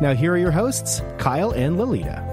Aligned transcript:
Now, 0.00 0.14
here 0.14 0.32
are 0.32 0.38
your 0.38 0.50
hosts, 0.50 1.02
Kyle 1.18 1.50
and 1.50 1.76
Lolita. 1.76 2.24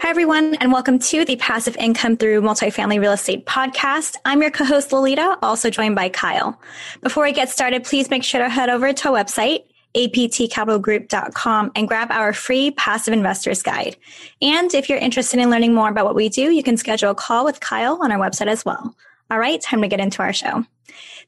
Hi, 0.00 0.10
everyone, 0.10 0.56
and 0.56 0.72
welcome 0.72 0.98
to 0.98 1.24
the 1.24 1.36
Passive 1.36 1.76
Income 1.76 2.16
Through 2.16 2.42
Multifamily 2.42 2.98
Real 2.98 3.12
Estate 3.12 3.46
podcast. 3.46 4.16
I'm 4.24 4.42
your 4.42 4.50
co 4.50 4.64
host, 4.64 4.92
Lolita, 4.92 5.38
also 5.42 5.70
joined 5.70 5.94
by 5.94 6.08
Kyle. 6.08 6.60
Before 7.02 7.22
we 7.22 7.30
get 7.32 7.50
started, 7.50 7.84
please 7.84 8.10
make 8.10 8.24
sure 8.24 8.40
to 8.40 8.48
head 8.48 8.68
over 8.68 8.92
to 8.92 9.08
our 9.10 9.24
website, 9.24 9.62
aptcapitalgroup.com, 9.94 11.70
and 11.76 11.86
grab 11.86 12.10
our 12.10 12.32
free 12.32 12.72
Passive 12.72 13.14
Investors 13.14 13.62
Guide. 13.62 13.96
And 14.42 14.74
if 14.74 14.88
you're 14.88 14.98
interested 14.98 15.38
in 15.38 15.50
learning 15.50 15.72
more 15.72 15.88
about 15.88 16.04
what 16.04 16.16
we 16.16 16.28
do, 16.28 16.50
you 16.50 16.64
can 16.64 16.76
schedule 16.76 17.10
a 17.10 17.14
call 17.14 17.44
with 17.44 17.60
Kyle 17.60 18.00
on 18.02 18.10
our 18.10 18.18
website 18.18 18.48
as 18.48 18.64
well. 18.64 18.96
All 19.30 19.38
right, 19.38 19.60
time 19.60 19.82
to 19.82 19.88
get 19.88 20.00
into 20.00 20.20
our 20.20 20.32
show. 20.32 20.66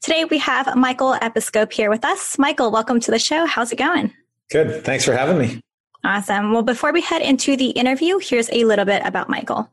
Today 0.00 0.24
we 0.24 0.38
have 0.38 0.74
Michael 0.74 1.14
Episcope 1.14 1.72
here 1.72 1.90
with 1.90 2.04
us. 2.04 2.40
Michael, 2.40 2.72
welcome 2.72 2.98
to 2.98 3.12
the 3.12 3.20
show. 3.20 3.46
How's 3.46 3.70
it 3.70 3.78
going? 3.78 4.12
Good. 4.54 4.84
Thanks 4.84 5.04
for 5.04 5.14
having 5.14 5.36
me. 5.36 5.60
Awesome. 6.04 6.52
Well, 6.52 6.62
before 6.62 6.92
we 6.92 7.00
head 7.00 7.22
into 7.22 7.56
the 7.56 7.70
interview, 7.70 8.18
here's 8.18 8.48
a 8.52 8.62
little 8.62 8.84
bit 8.84 9.02
about 9.04 9.28
Michael. 9.28 9.68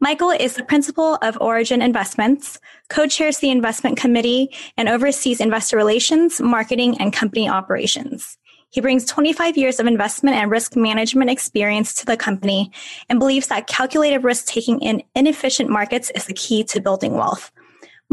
Michael 0.00 0.30
is 0.30 0.54
the 0.54 0.64
principal 0.64 1.16
of 1.20 1.36
Origin 1.42 1.82
Investments, 1.82 2.58
co 2.88 3.06
chairs 3.06 3.40
the 3.40 3.50
investment 3.50 3.98
committee, 3.98 4.48
and 4.78 4.88
oversees 4.88 5.42
investor 5.42 5.76
relations, 5.76 6.40
marketing, 6.40 6.96
and 6.98 7.12
company 7.12 7.50
operations. 7.50 8.38
He 8.70 8.80
brings 8.80 9.04
25 9.04 9.58
years 9.58 9.78
of 9.78 9.86
investment 9.86 10.36
and 10.36 10.50
risk 10.50 10.74
management 10.74 11.30
experience 11.30 11.92
to 11.96 12.06
the 12.06 12.16
company 12.16 12.72
and 13.10 13.18
believes 13.18 13.48
that 13.48 13.66
calculated 13.66 14.24
risk 14.24 14.46
taking 14.46 14.80
in 14.80 15.02
inefficient 15.14 15.68
markets 15.68 16.10
is 16.14 16.24
the 16.24 16.32
key 16.32 16.64
to 16.64 16.80
building 16.80 17.12
wealth. 17.12 17.52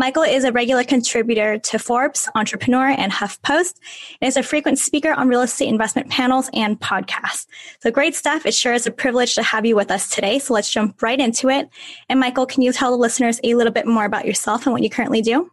Michael 0.02 0.24
is 0.24 0.44
a 0.46 0.52
regular 0.52 0.84
contributor 0.84 1.60
to 1.60 1.78
Forbes, 1.78 2.28
Entrepreneur, 2.34 2.88
and 2.88 3.12
HuffPost, 3.12 3.76
and 4.20 4.28
is 4.28 4.36
a 4.36 4.42
frequent 4.42 4.80
speaker 4.80 5.14
on 5.14 5.28
real 5.28 5.44
estate 5.44 5.68
investment 5.68 6.10
panels 6.10 6.50
and 6.56 6.80
podcasts. 6.80 7.46
So 7.84 7.92
great 7.92 8.16
stuff. 8.16 8.48
It 8.48 8.56
sure 8.56 8.74
is 8.74 8.88
a 8.88 8.92
privilege 8.92 9.36
to 9.36 9.44
have 9.44 9.64
you 9.64 9.76
with 9.76 9.92
us 9.92 10.10
today. 10.10 10.40
So 10.40 10.56
let's 10.56 10.72
jump 10.72 11.04
right 11.04 11.20
into 11.20 11.50
it. 11.50 11.70
And 12.10 12.20
Michael, 12.20 12.48
can 12.48 12.64
you 12.64 12.74
tell 12.74 12.90
the 12.90 12.98
listeners 12.98 13.40
a 13.44 13.54
little 13.54 13.72
bit 13.72 13.86
more 13.86 14.06
about 14.06 14.26
yourself 14.26 14.66
and 14.66 14.74
what 14.74 14.82
you 14.82 14.90
currently 14.90 15.22
do? 15.22 15.52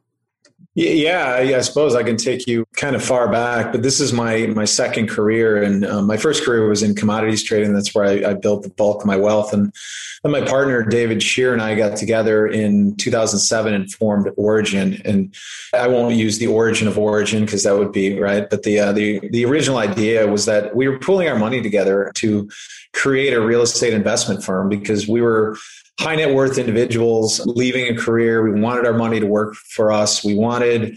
Yeah, 0.81 1.35
I 1.35 1.61
suppose 1.63 1.97
I 1.97 2.05
can 2.05 2.17
take 2.17 2.47
you 2.47 2.65
kind 2.77 2.95
of 2.95 3.05
far 3.05 3.29
back, 3.29 3.73
but 3.73 3.83
this 3.83 3.99
is 3.99 4.13
my 4.13 4.47
my 4.47 4.65
second 4.65 5.09
career, 5.09 5.61
and 5.61 5.85
um, 5.85 6.07
my 6.07 6.17
first 6.17 6.45
career 6.45 6.69
was 6.69 6.85
in 6.85 6.95
commodities 6.95 7.43
trading. 7.43 7.75
That's 7.75 7.93
where 7.97 8.05
I, 8.05 8.31
I, 8.31 8.35
built 8.35 8.63
the 8.63 8.71
bulk 8.71 9.01
of 9.01 9.07
my 9.07 9.17
wealth, 9.17 9.53
and 9.53 9.75
then 10.23 10.31
my 10.31 10.41
partner 10.41 10.85
David 10.85 11.21
Scherer 11.21 11.53
and 11.53 11.61
I 11.61 11.75
got 11.75 11.97
together 11.97 12.47
in 12.47 12.95
2007 12.95 13.75
and 13.75 13.93
formed 13.93 14.31
Origin. 14.37 15.03
And 15.05 15.35
I 15.75 15.89
won't 15.89 16.15
use 16.15 16.39
the 16.39 16.47
origin 16.47 16.87
of 16.87 16.97
Origin 16.97 17.45
because 17.45 17.65
that 17.65 17.77
would 17.77 17.91
be 17.91 18.17
right, 18.17 18.49
but 18.49 18.63
the 18.63 18.79
uh, 18.79 18.93
the 18.93 19.19
the 19.31 19.47
original 19.47 19.79
idea 19.79 20.29
was 20.29 20.45
that 20.47 20.77
we 20.77 20.87
were 20.87 21.01
pooling 21.01 21.29
our 21.29 21.39
money 21.41 21.61
together 21.61 22.13
to 22.17 22.49
create 22.93 23.33
a 23.33 23.41
real 23.41 23.63
estate 23.63 23.95
investment 23.95 24.45
firm 24.45 24.69
because 24.69 25.09
we 25.09 25.21
were 25.21 25.57
high 25.99 26.17
net 26.17 26.35
worth 26.35 26.59
individuals 26.59 27.45
leaving 27.45 27.87
a 27.89 27.99
career. 27.99 28.43
We 28.43 28.61
wanted 28.61 28.87
our 28.87 28.93
money 28.93 29.21
to 29.21 29.27
work 29.27 29.55
for 29.55 29.93
us. 29.93 30.25
We 30.25 30.35
wanted 30.35 30.97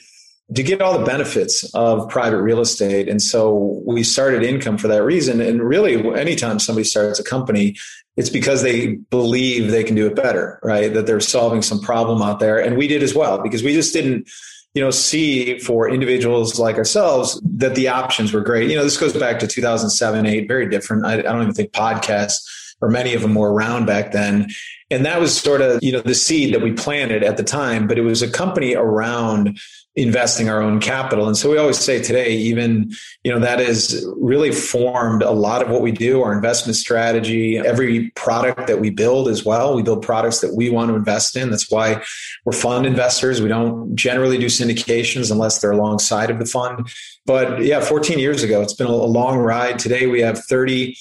to 0.54 0.64
get 0.64 0.82
all 0.82 0.98
the 0.98 1.06
benefits 1.06 1.64
of 1.74 2.10
private 2.10 2.42
real 2.42 2.60
estate. 2.60 3.08
And 3.08 3.22
so 3.22 3.82
we 3.86 4.04
started 4.04 4.44
income 4.44 4.78
for 4.78 4.88
that 4.90 5.04
reason. 5.04 5.40
And 5.42 5.62
really, 5.64 5.96
anytime 6.20 6.60
somebody 6.60 6.84
starts 6.84 7.20
a 7.20 7.24
company, 7.24 7.78
it's 8.18 8.30
because 8.30 8.62
they 8.62 8.96
believe 9.10 9.72
they 9.72 9.84
can 9.84 9.96
do 9.96 10.08
it 10.08 10.16
better, 10.16 10.60
right? 10.62 10.94
That 10.94 11.08
they're 11.08 11.22
solving 11.22 11.62
some 11.62 11.80
problem 11.80 12.22
out 12.22 12.40
there. 12.40 12.60
And 12.60 12.78
we 12.78 12.88
did 12.88 13.02
as 13.02 13.16
well, 13.16 13.42
because 13.42 13.64
we 13.64 13.74
just 13.74 13.94
didn't, 13.94 14.30
you 14.74 14.82
know, 14.84 14.92
see 14.92 15.58
for 15.60 15.90
individuals 15.90 16.60
like 16.60 16.76
ourselves 16.76 17.42
that 17.56 17.76
the 17.76 17.88
options 17.88 18.34
were 18.34 18.42
great. 18.42 18.70
You 18.70 18.76
know, 18.76 18.84
this 18.84 18.98
goes 18.98 19.14
back 19.14 19.40
to 19.40 19.48
2007, 19.48 20.26
eight, 20.26 20.48
very 20.50 20.70
different. 20.70 21.06
I, 21.06 21.20
I 21.20 21.22
don't 21.22 21.42
even 21.42 21.54
think 21.54 21.72
podcasts 21.72 22.46
or 22.82 22.90
many 22.90 23.14
of 23.14 23.22
them 23.22 23.36
were 23.36 23.54
around 23.54 23.86
back 23.86 24.12
then. 24.12 24.48
And 24.90 25.06
that 25.06 25.20
was 25.20 25.40
sort 25.40 25.62
of, 25.62 25.82
you 25.82 25.92
know, 25.92 26.02
the 26.02 26.16
seed 26.16 26.54
that 26.54 26.62
we 26.62 26.74
planted 26.74 27.24
at 27.24 27.38
the 27.38 27.44
time, 27.44 27.88
but 27.88 27.98
it 27.98 28.02
was 28.02 28.22
a 28.22 28.30
company 28.30 28.76
around 28.76 29.58
investing 29.96 30.50
our 30.50 30.62
own 30.62 30.80
capital. 30.80 31.28
And 31.28 31.36
so 31.36 31.52
we 31.52 31.58
always 31.58 31.78
say 31.78 32.02
today, 32.02 32.34
even, 32.34 32.92
you 33.24 33.32
know, 33.32 33.40
that 33.40 33.60
has 33.60 34.06
really 34.18 34.52
formed 34.52 35.22
a 35.22 35.32
lot 35.32 35.62
of 35.62 35.70
what 35.70 35.82
we 35.82 35.92
do, 35.92 36.22
our 36.22 36.34
investment 36.34 36.78
strategy, 36.78 37.58
every 37.58 38.10
product 38.12 38.68
that 38.68 38.80
we 38.80 38.90
build 38.90 39.28
as 39.28 39.44
well. 39.44 39.76
We 39.76 39.84
build 39.84 40.02
products 40.02 40.40
that 40.40 40.56
we 40.56 40.70
want 40.70 40.90
to 40.90 40.96
invest 40.96 41.36
in. 41.36 41.50
That's 41.50 41.70
why 41.70 42.02
we're 42.46 42.54
fund 42.54 42.86
investors. 42.86 43.42
We 43.42 43.50
don't 43.50 43.94
generally 43.96 44.38
do 44.38 44.46
syndications 44.46 45.30
unless 45.30 45.60
they're 45.60 45.72
alongside 45.72 46.30
of 46.30 46.40
the 46.40 46.46
fund. 46.46 46.90
But 47.26 47.64
yeah, 47.64 47.82
14 47.82 48.18
years 48.18 48.44
ago, 48.44 48.62
it's 48.62 48.74
been 48.74 48.88
a 48.88 48.96
long 48.96 49.38
ride. 49.38 49.78
Today 49.78 50.08
we 50.08 50.22
have 50.22 50.40
30 50.40 50.96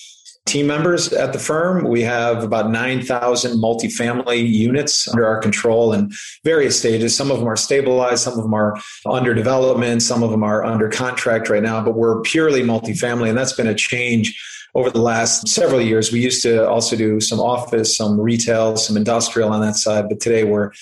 team 0.47 0.67
members 0.67 1.13
at 1.13 1.33
the 1.33 1.39
firm. 1.39 1.85
We 1.85 2.03
have 2.03 2.43
about 2.43 2.71
9,000 2.71 3.59
multifamily 3.59 4.49
units 4.49 5.07
under 5.09 5.27
our 5.27 5.39
control 5.39 5.93
in 5.93 6.11
various 6.45 6.79
stages. 6.79 7.17
Some 7.17 7.31
of 7.31 7.39
them 7.39 7.49
are 7.49 7.57
stabilized, 7.57 8.23
some 8.23 8.35
of 8.35 8.43
them 8.43 8.55
are 8.55 8.77
under 9.07 9.33
development, 9.35 10.03
some 10.03 10.23
of 10.23 10.31
them 10.31 10.43
are 10.43 10.65
under 10.65 10.89
contract 10.89 11.49
right 11.49 11.63
now, 11.63 11.83
but 11.83 11.95
we're 11.95 12.21
purely 12.23 12.63
multifamily. 12.63 13.29
And 13.29 13.39
that's 13.39 13.53
been 13.53 13.69
a 13.69 13.75
change 13.75 14.39
over 14.75 14.91
the 14.91 15.01
last 15.01 15.49
several 15.49 15.81
years. 15.81 16.13
We 16.13 16.21
used 16.21 16.43
to 16.43 16.69
also 16.69 16.97
do 16.97 17.21
some 17.21 17.41
office, 17.41 17.97
some 17.97 18.21
retail, 18.21 18.77
some 18.77 18.97
industrial 18.97 19.51
on 19.53 19.61
that 19.61 19.77
side, 19.77 20.09
but 20.09 20.21
today 20.21 20.45
we're 20.45 20.73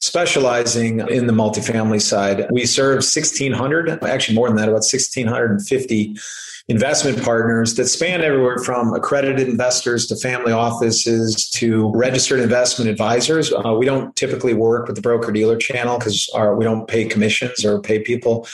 specializing 0.00 1.00
in 1.00 1.26
the 1.26 1.32
multifamily 1.32 2.00
side. 2.00 2.46
We 2.50 2.66
serve 2.66 2.96
1,600, 2.96 4.04
actually 4.04 4.34
more 4.34 4.48
than 4.48 4.56
that, 4.56 4.68
about 4.68 4.84
1,650 4.84 6.16
investment 6.68 7.22
partners 7.22 7.74
that 7.74 7.86
span 7.86 8.20
everywhere 8.20 8.58
from 8.58 8.92
accredited 8.92 9.48
investors 9.48 10.06
to 10.06 10.16
family 10.16 10.52
offices 10.52 11.48
to 11.50 11.90
registered 11.94 12.40
investment 12.40 12.90
advisors. 12.90 13.52
Uh, 13.52 13.72
we 13.72 13.86
don't 13.86 14.14
typically 14.16 14.52
work 14.52 14.86
with 14.86 14.94
the 14.94 15.02
broker 15.02 15.32
dealer 15.32 15.56
channel 15.56 15.98
because 15.98 16.28
we 16.56 16.64
don't 16.64 16.86
pay 16.86 17.06
commissions 17.06 17.64
or 17.64 17.80
pay 17.80 17.98
people 18.00 18.46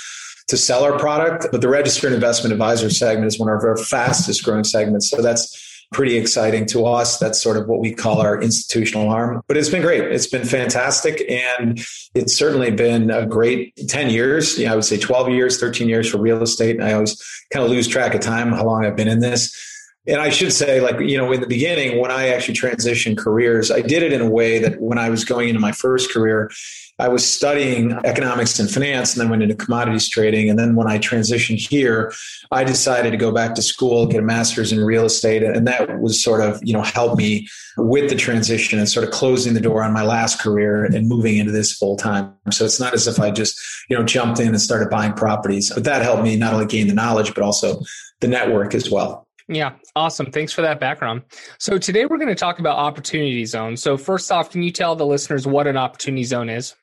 to 0.47 0.57
sell 0.57 0.85
our 0.85 0.97
product. 0.97 1.49
But 1.51 1.61
the 1.61 1.69
registered 1.69 2.13
investment 2.13 2.53
advisor 2.53 2.89
segment 2.89 3.27
is 3.27 3.39
one 3.39 3.49
of 3.49 3.63
our 3.65 3.77
fastest 3.77 4.45
growing 4.45 4.65
segments. 4.65 5.11
So 5.11 5.21
that's 5.21 5.74
pretty 5.95 6.17
exciting 6.17 6.67
to 6.67 6.85
us. 6.85 7.19
That's 7.19 7.41
sort 7.41 7.57
of 7.57 7.67
what 7.67 7.81
we 7.81 7.95
call 7.95 8.21
our 8.21 8.41
institutional 8.41 9.09
arm. 9.09 9.43
But 9.47 9.57
it's 9.57 9.71
been 9.71 9.81
great. 9.81 10.03
It's 10.03 10.27
been 10.27 10.45
fantastic. 10.45 11.25
And 11.31 11.81
it's 12.15 12.37
certainly 12.37 12.71
been 12.71 13.11
a 13.11 13.25
great 13.25 13.75
10 13.89 14.11
years. 14.11 14.63
I 14.63 14.75
would 14.75 14.85
say 14.85 14.99
12 14.99 15.31
years, 15.31 15.59
13 15.59 15.89
years 15.89 16.11
for 16.11 16.19
real 16.19 16.43
estate. 16.43 16.77
And 16.77 16.85
I 16.85 16.93
always 16.93 17.17
kind 17.53 17.65
of 17.65 17.71
lose 17.71 17.89
track 17.89 18.15
of 18.15 18.21
time, 18.21 18.53
how 18.53 18.65
long 18.65 18.85
I've 18.85 18.97
been 18.97 19.09
in 19.09 19.21
this. 19.21 19.74
And 20.07 20.21
I 20.21 20.29
should 20.29 20.53
say, 20.53 20.81
like, 20.81 21.01
you 21.01 21.17
know, 21.17 21.33
in 21.33 21.41
the 21.41 21.47
beginning, 21.47 21.99
when 21.99 22.11
I 22.11 22.29
actually 22.29 22.55
transitioned 22.55 23.17
careers, 23.17 23.71
I 23.71 23.81
did 23.81 24.03
it 24.03 24.13
in 24.13 24.21
a 24.21 24.29
way 24.29 24.59
that 24.59 24.81
when 24.81 24.99
I 24.99 25.09
was 25.09 25.25
going 25.25 25.49
into 25.49 25.61
my 25.61 25.73
first 25.73 26.13
career, 26.13 26.51
I 26.99 27.09
was 27.09 27.29
studying 27.29 27.93
economics 28.05 28.59
and 28.61 28.71
finance 28.71 29.15
and 29.15 29.23
then 29.23 29.31
went 29.31 29.43
into 29.43 29.57
commodities 29.57 30.09
trading. 30.09 30.49
And 30.49 30.59
then 30.59 30.77
when 30.77 30.87
I 30.87 30.99
transitioned 30.99 31.59
here, 31.59 32.13
I 32.53 32.63
decided 32.63 33.11
to 33.11 33.17
go 33.17 33.33
back 33.33 33.55
to 33.57 33.63
school, 33.63 34.07
get 34.07 34.21
a 34.21 34.23
master's 34.23 34.73
in 34.73 34.79
real 34.85 35.07
estate. 35.07 35.43
And 35.43 35.67
that 35.67 35.99
was 36.01 36.23
sort 36.23 36.41
of, 36.41 36.61
you 36.63 36.73
know, 36.73 36.83
helped 36.83 37.17
me 37.17 37.49
with 37.79 38.11
the 38.11 38.15
transition 38.15 38.79
and 38.79 38.89
sort 38.89 39.05
of 39.05 39.11
closing 39.11 39.55
the 39.55 39.61
door 39.61 39.83
on 39.83 39.93
my 39.93 40.05
last 40.05 40.39
career 40.39 40.85
and 40.85 41.09
moving 41.09 41.37
into 41.37 41.51
this 41.51 41.73
full 41.73 41.97
time. 41.97 42.33
So 42.53 42.65
it's 42.65 42.79
not 42.79 42.95
as 42.95 43.09
if 43.09 43.19
I 43.19 43.33
just, 43.33 43.59
you 43.89 43.97
know, 43.97 44.05
jumped 44.05 44.39
in 44.39 44.49
and 44.49 44.61
started 44.61 44.89
buying 44.89 45.15
properties, 45.15 45.73
but 45.75 45.85
that 45.85 46.03
helped 46.03 46.23
me 46.23 46.37
not 46.37 46.53
only 46.53 46.67
gain 46.67 46.87
the 46.87 46.95
knowledge, 46.95 47.35
but 47.35 47.43
also 47.43 47.81
the 48.21 48.29
network 48.29 48.75
as 48.75 48.89
well. 48.89 49.24
Yeah, 49.49 49.75
awesome. 49.95 50.31
Thanks 50.31 50.53
for 50.53 50.63
that 50.63 50.81
background. 50.81 51.23
So 51.59 51.77
today 51.77 52.07
we're 52.07 52.17
going 52.17 52.29
to 52.29 52.35
talk 52.35 52.59
about 52.59 52.79
opportunity 52.79 53.45
zone. 53.45 53.77
So 53.77 53.97
first 53.97 54.33
off, 54.33 54.51
can 54.51 54.63
you 54.63 54.71
tell 54.71 54.97
the 54.97 55.07
listeners 55.07 55.47
what 55.47 55.67
an 55.67 55.77
opportunity 55.77 56.25
zone 56.25 56.49
is? 56.49 56.75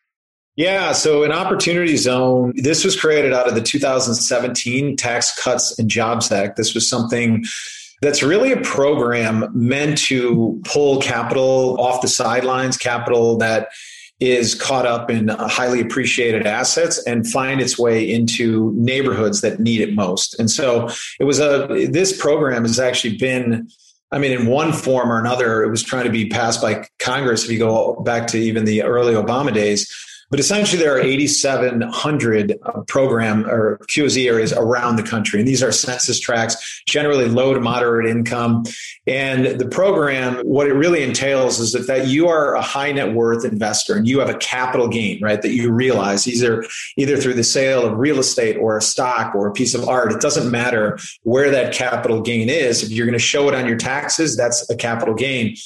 Yeah, 0.57 0.91
so 0.91 1.23
an 1.23 1.31
opportunity 1.31 1.95
zone, 1.97 2.53
this 2.55 2.83
was 2.83 2.99
created 2.99 3.33
out 3.33 3.47
of 3.47 3.55
the 3.55 3.61
2017 3.61 4.95
Tax 4.97 5.41
Cuts 5.41 5.79
and 5.79 5.89
Jobs 5.89 6.31
Act. 6.31 6.57
This 6.57 6.75
was 6.75 6.87
something 6.87 7.45
that's 8.01 8.21
really 8.21 8.51
a 8.51 8.61
program 8.61 9.49
meant 9.53 9.97
to 9.99 10.61
pull 10.65 11.01
capital 11.01 11.79
off 11.79 12.01
the 12.01 12.07
sidelines, 12.07 12.77
capital 12.77 13.37
that 13.37 13.69
is 14.21 14.53
caught 14.53 14.85
up 14.85 15.09
in 15.09 15.29
highly 15.29 15.81
appreciated 15.81 16.45
assets 16.45 17.03
and 17.05 17.27
find 17.27 17.59
its 17.59 17.77
way 17.77 18.09
into 18.09 18.71
neighborhoods 18.75 19.41
that 19.41 19.59
need 19.59 19.81
it 19.81 19.93
most. 19.93 20.39
And 20.39 20.49
so 20.49 20.89
it 21.19 21.23
was 21.23 21.39
a 21.39 21.87
this 21.89 22.15
program 22.17 22.61
has 22.61 22.79
actually 22.79 23.17
been 23.17 23.67
I 24.13 24.19
mean, 24.19 24.33
in 24.33 24.45
one 24.45 24.73
form 24.73 25.09
or 25.09 25.19
another, 25.19 25.63
it 25.63 25.69
was 25.69 25.81
trying 25.81 26.03
to 26.03 26.09
be 26.11 26.27
passed 26.27 26.61
by 26.61 26.85
Congress. 26.99 27.45
If 27.45 27.51
you 27.51 27.57
go 27.57 27.95
back 28.01 28.27
to 28.27 28.37
even 28.37 28.65
the 28.65 28.83
early 28.83 29.13
Obama 29.13 29.53
days, 29.53 29.89
but 30.31 30.39
essentially, 30.39 30.81
there 30.81 30.95
are 30.95 30.99
8,700 30.99 32.57
uh, 32.63 32.81
program 32.87 33.45
or 33.45 33.79
QOZ 33.89 34.25
areas 34.25 34.53
around 34.53 34.95
the 34.95 35.03
country. 35.03 35.39
And 35.39 35.47
these 35.47 35.61
are 35.61 35.73
census 35.73 36.21
tracts, 36.21 36.81
generally 36.87 37.27
low 37.27 37.53
to 37.53 37.59
moderate 37.59 38.09
income. 38.09 38.63
And 39.05 39.59
the 39.59 39.67
program, 39.67 40.37
what 40.45 40.67
it 40.67 40.73
really 40.73 41.03
entails 41.03 41.59
is 41.59 41.73
that, 41.73 41.87
that 41.87 42.07
you 42.07 42.29
are 42.29 42.55
a 42.55 42.61
high 42.61 42.93
net 42.93 43.13
worth 43.13 43.43
investor 43.43 43.97
and 43.97 44.07
you 44.07 44.19
have 44.19 44.29
a 44.29 44.37
capital 44.37 44.87
gain, 44.87 45.21
right? 45.21 45.41
That 45.41 45.51
you 45.51 45.69
realize 45.69 46.25
either, 46.29 46.63
either 46.95 47.17
through 47.17 47.33
the 47.33 47.43
sale 47.43 47.85
of 47.85 47.97
real 47.97 48.17
estate 48.17 48.55
or 48.55 48.77
a 48.77 48.81
stock 48.81 49.35
or 49.35 49.47
a 49.47 49.51
piece 49.51 49.75
of 49.75 49.89
art. 49.89 50.13
It 50.13 50.21
doesn't 50.21 50.49
matter 50.49 50.97
where 51.23 51.51
that 51.51 51.73
capital 51.73 52.21
gain 52.21 52.49
is. 52.49 52.83
If 52.83 52.91
you're 52.91 53.05
going 53.05 53.19
to 53.19 53.19
show 53.19 53.49
it 53.49 53.53
on 53.53 53.67
your 53.67 53.77
taxes, 53.77 54.37
that's 54.37 54.69
a 54.69 54.77
capital 54.77 55.13
gain. 55.13 55.57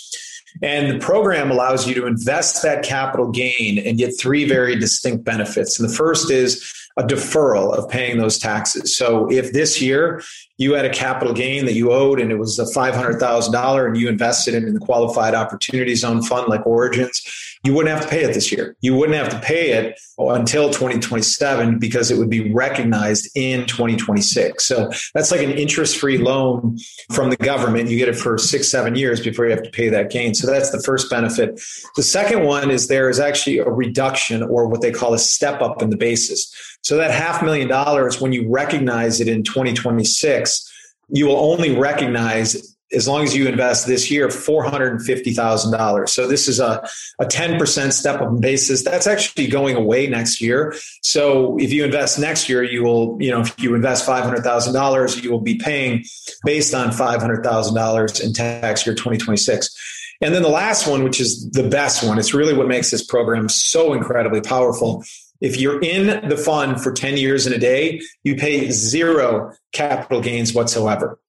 And 0.62 0.90
the 0.90 1.00
program 1.00 1.52
allows 1.52 1.88
you 1.88 1.94
to 1.96 2.06
invest 2.06 2.64
that 2.64 2.84
capital 2.84 3.32
gain 3.32 3.80
and 3.80 3.98
get 3.98 4.18
three 4.20 4.48
very 4.48 4.76
distinct 4.76 5.24
benefits. 5.24 5.80
And 5.80 5.90
the 5.90 5.94
first 5.94 6.32
is 6.32 6.72
a 6.98 7.04
deferral 7.04 7.74
of 7.76 7.90
paying 7.90 8.18
those 8.18 8.38
taxes. 8.38 8.96
So 8.96 9.30
if 9.30 9.52
this 9.52 9.82
year 9.82 10.22
you 10.58 10.74
had 10.74 10.86
a 10.86 10.90
capital 10.90 11.34
gain 11.34 11.66
that 11.66 11.74
you 11.74 11.92
owed 11.92 12.22
and 12.22 12.32
it 12.32 12.38
was 12.38 12.58
a 12.58 12.64
$500,000 12.64 13.86
and 13.86 13.98
you 13.98 14.08
invested 14.08 14.54
it 14.54 14.64
in 14.64 14.74
the 14.74 14.80
qualified 14.80 15.34
opportunity 15.34 15.96
zone 15.96 16.22
fund 16.22 16.48
like 16.48 16.66
Origins, 16.66 17.22
you 17.66 17.74
wouldn't 17.74 17.94
have 17.94 18.04
to 18.04 18.10
pay 18.10 18.24
it 18.24 18.34
this 18.34 18.52
year. 18.52 18.76
You 18.82 18.96
wouldn't 18.96 19.18
have 19.18 19.30
to 19.30 19.40
pay 19.40 19.72
it 19.72 20.00
until 20.20 20.70
2027 20.70 21.80
because 21.80 22.12
it 22.12 22.18
would 22.18 22.30
be 22.30 22.54
recognized 22.54 23.28
in 23.36 23.66
2026. 23.66 24.64
So 24.64 24.92
that's 25.16 25.32
like 25.32 25.42
an 25.42 25.50
interest 25.50 25.98
free 25.98 26.20
loan 26.20 26.78
from 27.12 27.32
the 27.32 27.38
government. 27.38 27.90
You 27.90 27.98
get 27.98 28.08
it 28.08 28.16
for 28.16 28.38
six, 28.38 28.70
seven 28.70 28.94
years 28.94 29.20
before 29.20 29.46
you 29.46 29.52
have 29.52 29.64
to 29.64 29.72
pay 29.72 29.90
that 29.90 30.12
gain. 30.12 30.36
So 30.36 30.46
that's 30.46 30.70
the 30.70 30.82
first 30.84 31.10
benefit. 31.10 31.60
The 31.96 32.04
second 32.04 32.44
one 32.44 32.70
is 32.70 32.88
there 32.88 33.10
is 33.10 33.20
actually 33.20 33.58
a 33.58 33.70
reduction 33.70 34.44
or 34.44 34.68
what 34.68 34.82
they 34.82 34.92
call 34.92 35.16
a 35.16 35.20
step 35.20 35.60
up 35.60 35.82
in 35.82 35.90
the 35.90 35.98
basis. 35.98 36.54
So 36.84 36.98
that 36.98 37.10
half 37.10 37.42
million 37.42 37.68
dollars, 37.68 38.22
when 38.22 38.32
you 38.32 38.48
recognize 38.48 39.20
it 39.20 39.28
in 39.28 39.42
2026, 39.42 40.72
you 41.10 41.26
will 41.26 41.40
only 41.40 41.76
recognize 41.76 42.75
as 42.96 43.08
long 43.08 43.24
as 43.24 43.36
you 43.36 43.48
invest 43.48 43.88
this 43.88 44.10
year, 44.10 44.28
$450,000. 44.28 46.10
So 46.10 46.28
this 46.28 46.48
is 46.48 46.60
a, 46.60 46.88
a 47.20 47.26
10% 47.26 47.92
step 47.92 48.22
up 48.22 48.40
basis. 48.40 48.84
That's 48.84 49.08
actually 49.08 49.48
going 49.48 49.76
away 49.76 50.08
next 50.08 50.42
year. 50.42 50.74
So 51.02 51.58
if 51.58 51.72
you 51.72 51.84
invest 51.84 52.18
next 52.20 52.50
year, 52.50 52.64
you 52.64 52.84
will, 52.84 53.18
you 53.20 53.32
know, 53.32 53.42
if 53.42 53.60
you 53.60 53.76
invest 53.76 54.08
$500,000, 54.08 55.24
you 55.24 55.32
will 55.32 55.42
be 55.42 55.58
paying 55.58 56.06
based 56.44 56.74
on 56.74 56.90
$500,000 56.90 58.24
in 58.24 58.34
tax 58.34 58.86
year 58.86 58.96
2026. 58.96 59.94
And 60.22 60.34
then 60.34 60.42
the 60.42 60.50
last 60.50 60.88
one, 60.88 61.04
which 61.04 61.20
is 61.20 61.50
the 61.52 61.68
best 61.68 62.08
one, 62.08 62.18
it's 62.18 62.34
really 62.34 62.54
what 62.54 62.68
makes 62.68 62.90
this 62.92 63.06
program 63.06 63.50
so 63.50 63.94
incredibly 63.94 64.42
powerful. 64.42 65.04
If 65.42 65.60
you're 65.60 65.82
in 65.82 66.30
the 66.30 66.38
fund 66.38 66.82
for 66.82 66.94
10 66.94 67.18
years 67.18 67.46
in 67.46 67.54
a 67.54 67.58
day, 67.58 68.02
you 68.24 68.36
pay 68.36 68.72
zero 68.72 69.52
capital 69.74 70.22
gains 70.22 70.54
whatsoever. 70.54 71.20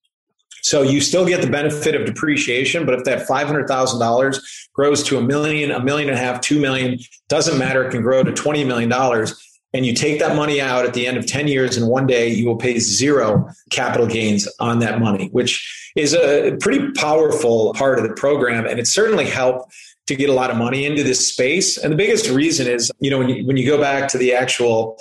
So 0.66 0.82
you 0.82 1.00
still 1.00 1.24
get 1.24 1.42
the 1.42 1.48
benefit 1.48 1.94
of 1.94 2.06
depreciation, 2.06 2.86
but 2.86 2.96
if 2.96 3.04
that 3.04 3.28
$500,000 3.28 4.68
grows 4.72 5.04
to 5.04 5.16
a 5.16 5.22
million, 5.22 5.70
a 5.70 5.78
million 5.78 6.08
and 6.08 6.18
a 6.18 6.20
half, 6.20 6.40
two 6.40 6.58
million, 6.58 6.98
doesn't 7.28 7.56
matter, 7.56 7.84
it 7.84 7.92
can 7.92 8.02
grow 8.02 8.24
to 8.24 8.32
$20 8.32 8.66
million. 8.66 8.92
And 9.72 9.86
you 9.86 9.94
take 9.94 10.18
that 10.18 10.34
money 10.34 10.60
out 10.60 10.84
at 10.84 10.92
the 10.92 11.06
end 11.06 11.18
of 11.18 11.24
10 11.24 11.46
years, 11.46 11.76
and 11.76 11.86
one 11.86 12.08
day 12.08 12.30
you 12.30 12.48
will 12.48 12.56
pay 12.56 12.80
zero 12.80 13.48
capital 13.70 14.08
gains 14.08 14.48
on 14.58 14.80
that 14.80 14.98
money, 14.98 15.28
which 15.28 15.92
is 15.94 16.14
a 16.14 16.56
pretty 16.60 16.90
powerful 16.96 17.72
part 17.74 18.00
of 18.00 18.08
the 18.08 18.14
program. 18.14 18.66
And 18.66 18.80
it 18.80 18.88
certainly 18.88 19.26
helped 19.26 19.72
to 20.08 20.16
get 20.16 20.28
a 20.28 20.32
lot 20.32 20.50
of 20.50 20.56
money 20.56 20.84
into 20.84 21.04
this 21.04 21.28
space. 21.28 21.78
And 21.78 21.92
the 21.92 21.96
biggest 21.96 22.28
reason 22.28 22.66
is, 22.66 22.90
you 22.98 23.10
know, 23.10 23.18
when 23.18 23.28
you, 23.28 23.46
when 23.46 23.56
you 23.56 23.66
go 23.70 23.80
back 23.80 24.08
to 24.08 24.18
the 24.18 24.34
actual 24.34 24.98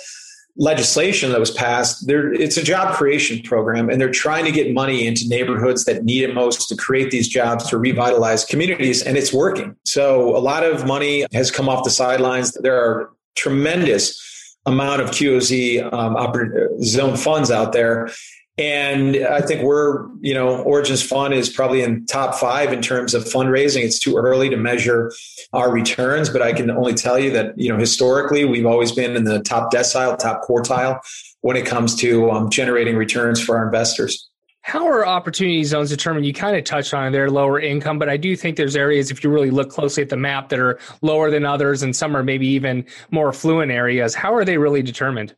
legislation 0.58 1.30
that 1.30 1.40
was 1.40 1.50
passed, 1.50 2.06
there 2.06 2.32
it's 2.32 2.56
a 2.56 2.62
job 2.62 2.94
creation 2.94 3.42
program, 3.42 3.90
and 3.90 4.00
they're 4.00 4.10
trying 4.10 4.44
to 4.44 4.52
get 4.52 4.72
money 4.72 5.06
into 5.06 5.28
neighborhoods 5.28 5.84
that 5.84 6.04
need 6.04 6.22
it 6.22 6.34
most 6.34 6.68
to 6.68 6.76
create 6.76 7.10
these 7.10 7.28
jobs 7.28 7.68
to 7.68 7.78
revitalize 7.78 8.44
communities, 8.44 9.02
and 9.02 9.16
it's 9.16 9.32
working. 9.32 9.76
So 9.84 10.36
a 10.36 10.40
lot 10.40 10.64
of 10.64 10.86
money 10.86 11.26
has 11.32 11.50
come 11.50 11.68
off 11.68 11.84
the 11.84 11.90
sidelines. 11.90 12.52
There 12.52 12.76
are 12.76 13.10
tremendous 13.34 14.22
amount 14.64 15.00
of 15.00 15.10
QOZ 15.10 15.92
um, 15.92 16.82
zone 16.82 17.16
funds 17.16 17.50
out 17.50 17.72
there, 17.72 18.08
and 18.58 19.16
I 19.16 19.42
think 19.42 19.62
we're, 19.62 20.08
you 20.20 20.32
know, 20.32 20.62
Origins 20.62 21.02
Fund 21.02 21.34
is 21.34 21.50
probably 21.50 21.82
in 21.82 22.06
top 22.06 22.34
five 22.36 22.72
in 22.72 22.80
terms 22.80 23.12
of 23.12 23.24
fundraising. 23.24 23.84
It's 23.84 23.98
too 23.98 24.16
early 24.16 24.48
to 24.48 24.56
measure 24.56 25.12
our 25.52 25.70
returns, 25.70 26.30
but 26.30 26.40
I 26.40 26.54
can 26.54 26.70
only 26.70 26.94
tell 26.94 27.18
you 27.18 27.30
that, 27.32 27.58
you 27.58 27.70
know, 27.70 27.78
historically 27.78 28.46
we've 28.46 28.64
always 28.64 28.92
been 28.92 29.14
in 29.14 29.24
the 29.24 29.40
top 29.40 29.70
decile, 29.70 30.18
top 30.18 30.42
quartile 30.42 31.00
when 31.42 31.56
it 31.56 31.66
comes 31.66 31.94
to 31.96 32.30
um, 32.30 32.48
generating 32.48 32.96
returns 32.96 33.42
for 33.42 33.58
our 33.58 33.66
investors. 33.66 34.30
How 34.62 34.86
are 34.88 35.06
opportunity 35.06 35.62
zones 35.62 35.90
determined? 35.90 36.26
You 36.26 36.32
kind 36.32 36.56
of 36.56 36.64
touched 36.64 36.92
on 36.92 37.06
it 37.06 37.10
there, 37.12 37.30
lower 37.30 37.60
income, 37.60 38.00
but 38.00 38.08
I 38.08 38.16
do 38.16 38.34
think 38.34 38.56
there's 38.56 38.74
areas, 38.74 39.12
if 39.12 39.22
you 39.22 39.30
really 39.30 39.50
look 39.50 39.70
closely 39.70 40.02
at 40.02 40.08
the 40.08 40.16
map, 40.16 40.48
that 40.48 40.58
are 40.58 40.80
lower 41.02 41.30
than 41.30 41.44
others, 41.44 41.84
and 41.84 41.94
some 41.94 42.16
are 42.16 42.24
maybe 42.24 42.48
even 42.48 42.84
more 43.12 43.28
affluent 43.28 43.70
areas. 43.70 44.14
How 44.14 44.34
are 44.34 44.44
they 44.44 44.58
really 44.58 44.82
determined? 44.82 45.36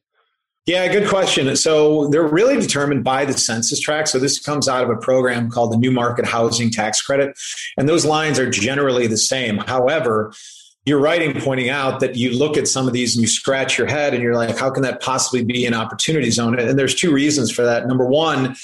Yeah, 0.68 0.86
good 0.88 1.08
question. 1.08 1.56
So 1.56 2.08
they're 2.08 2.28
really 2.28 2.60
determined 2.60 3.02
by 3.02 3.24
the 3.24 3.32
census 3.32 3.80
tract. 3.80 4.08
So 4.08 4.18
this 4.18 4.38
comes 4.38 4.68
out 4.68 4.84
of 4.84 4.90
a 4.90 4.96
program 4.96 5.50
called 5.50 5.72
the 5.72 5.78
New 5.78 5.90
Market 5.90 6.26
Housing 6.26 6.70
Tax 6.70 7.00
Credit. 7.00 7.34
And 7.78 7.88
those 7.88 8.04
lines 8.04 8.38
are 8.38 8.50
generally 8.50 9.06
the 9.06 9.16
same. 9.16 9.56
However, 9.56 10.30
you're 10.84 11.00
right 11.00 11.22
in 11.22 11.40
pointing 11.40 11.70
out 11.70 12.00
that 12.00 12.16
you 12.16 12.36
look 12.36 12.58
at 12.58 12.68
some 12.68 12.86
of 12.86 12.92
these 12.92 13.16
and 13.16 13.22
you 13.22 13.28
scratch 13.28 13.78
your 13.78 13.86
head 13.86 14.12
and 14.12 14.22
you're 14.22 14.34
like, 14.34 14.58
how 14.58 14.68
can 14.68 14.82
that 14.82 15.00
possibly 15.00 15.42
be 15.42 15.64
an 15.64 15.72
opportunity 15.72 16.30
zone? 16.30 16.58
And 16.58 16.78
there's 16.78 16.94
two 16.94 17.14
reasons 17.14 17.50
for 17.50 17.62
that. 17.62 17.86
Number 17.86 18.04
one, 18.04 18.54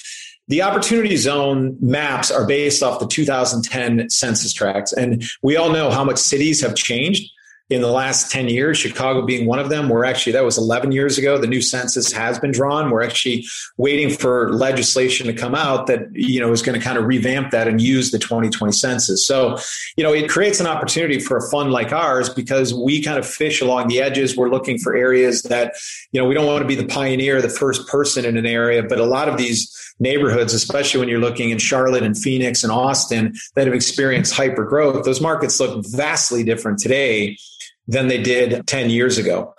the 0.48 0.60
opportunity 0.60 1.16
zone 1.16 1.78
maps 1.80 2.30
are 2.30 2.46
based 2.46 2.82
off 2.82 3.00
the 3.00 3.06
2010 3.06 4.10
census 4.10 4.52
tracts. 4.52 4.92
And 4.92 5.24
we 5.40 5.56
all 5.56 5.70
know 5.70 5.90
how 5.90 6.04
much 6.04 6.18
cities 6.18 6.60
have 6.60 6.74
changed 6.74 7.30
in 7.70 7.80
the 7.80 7.90
last 7.90 8.30
10 8.30 8.48
years, 8.48 8.76
Chicago 8.76 9.22
being 9.22 9.46
one 9.46 9.58
of 9.58 9.70
them. 9.70 9.88
We're 9.88 10.04
actually, 10.04 10.32
that 10.32 10.44
was 10.44 10.58
11 10.58 10.92
years 10.92 11.16
ago. 11.16 11.38
The 11.38 11.46
new 11.46 11.62
census 11.62 12.12
has 12.12 12.38
been 12.38 12.52
drawn. 12.52 12.90
We're 12.90 13.02
actually 13.02 13.46
waiting 13.78 14.10
for 14.10 14.52
legislation 14.52 15.26
to 15.28 15.32
come 15.32 15.54
out 15.54 15.86
that, 15.86 16.08
you 16.12 16.40
know, 16.40 16.52
is 16.52 16.60
going 16.60 16.78
to 16.78 16.84
kind 16.84 16.98
of 16.98 17.06
revamp 17.06 17.52
that 17.52 17.66
and 17.66 17.80
use 17.80 18.10
the 18.10 18.18
2020 18.18 18.70
census. 18.72 19.26
So, 19.26 19.56
you 19.96 20.04
know, 20.04 20.12
it 20.12 20.28
creates 20.28 20.60
an 20.60 20.66
opportunity 20.66 21.18
for 21.18 21.38
a 21.38 21.50
fund 21.50 21.72
like 21.72 21.90
ours 21.90 22.28
because 22.28 22.74
we 22.74 23.02
kind 23.02 23.18
of 23.18 23.26
fish 23.26 23.62
along 23.62 23.88
the 23.88 24.02
edges. 24.02 24.36
We're 24.36 24.50
looking 24.50 24.76
for 24.78 24.94
areas 24.94 25.42
that, 25.44 25.74
you 26.12 26.20
know, 26.20 26.28
we 26.28 26.34
don't 26.34 26.46
want 26.46 26.60
to 26.60 26.68
be 26.68 26.74
the 26.74 26.86
pioneer, 26.86 27.40
the 27.40 27.48
first 27.48 27.88
person 27.88 28.26
in 28.26 28.36
an 28.36 28.46
area, 28.46 28.82
but 28.82 29.00
a 29.00 29.06
lot 29.06 29.26
of 29.26 29.38
these 29.38 29.74
neighborhoods, 29.98 30.52
especially 30.52 31.00
when 31.00 31.08
you're 31.08 31.20
looking 31.20 31.48
in 31.48 31.56
Charlotte 31.56 32.02
and 32.02 32.18
Phoenix 32.18 32.62
and 32.62 32.70
Austin 32.70 33.34
that 33.54 33.66
have 33.66 33.74
experienced 33.74 34.34
hyper 34.34 34.64
growth, 34.64 35.02
those 35.04 35.20
markets 35.20 35.58
look 35.60 35.82
vastly 35.86 36.44
different 36.44 36.78
today 36.78 37.38
than 37.86 38.08
they 38.08 38.22
did 38.22 38.66
10 38.66 38.90
years 38.90 39.18
ago. 39.18 39.54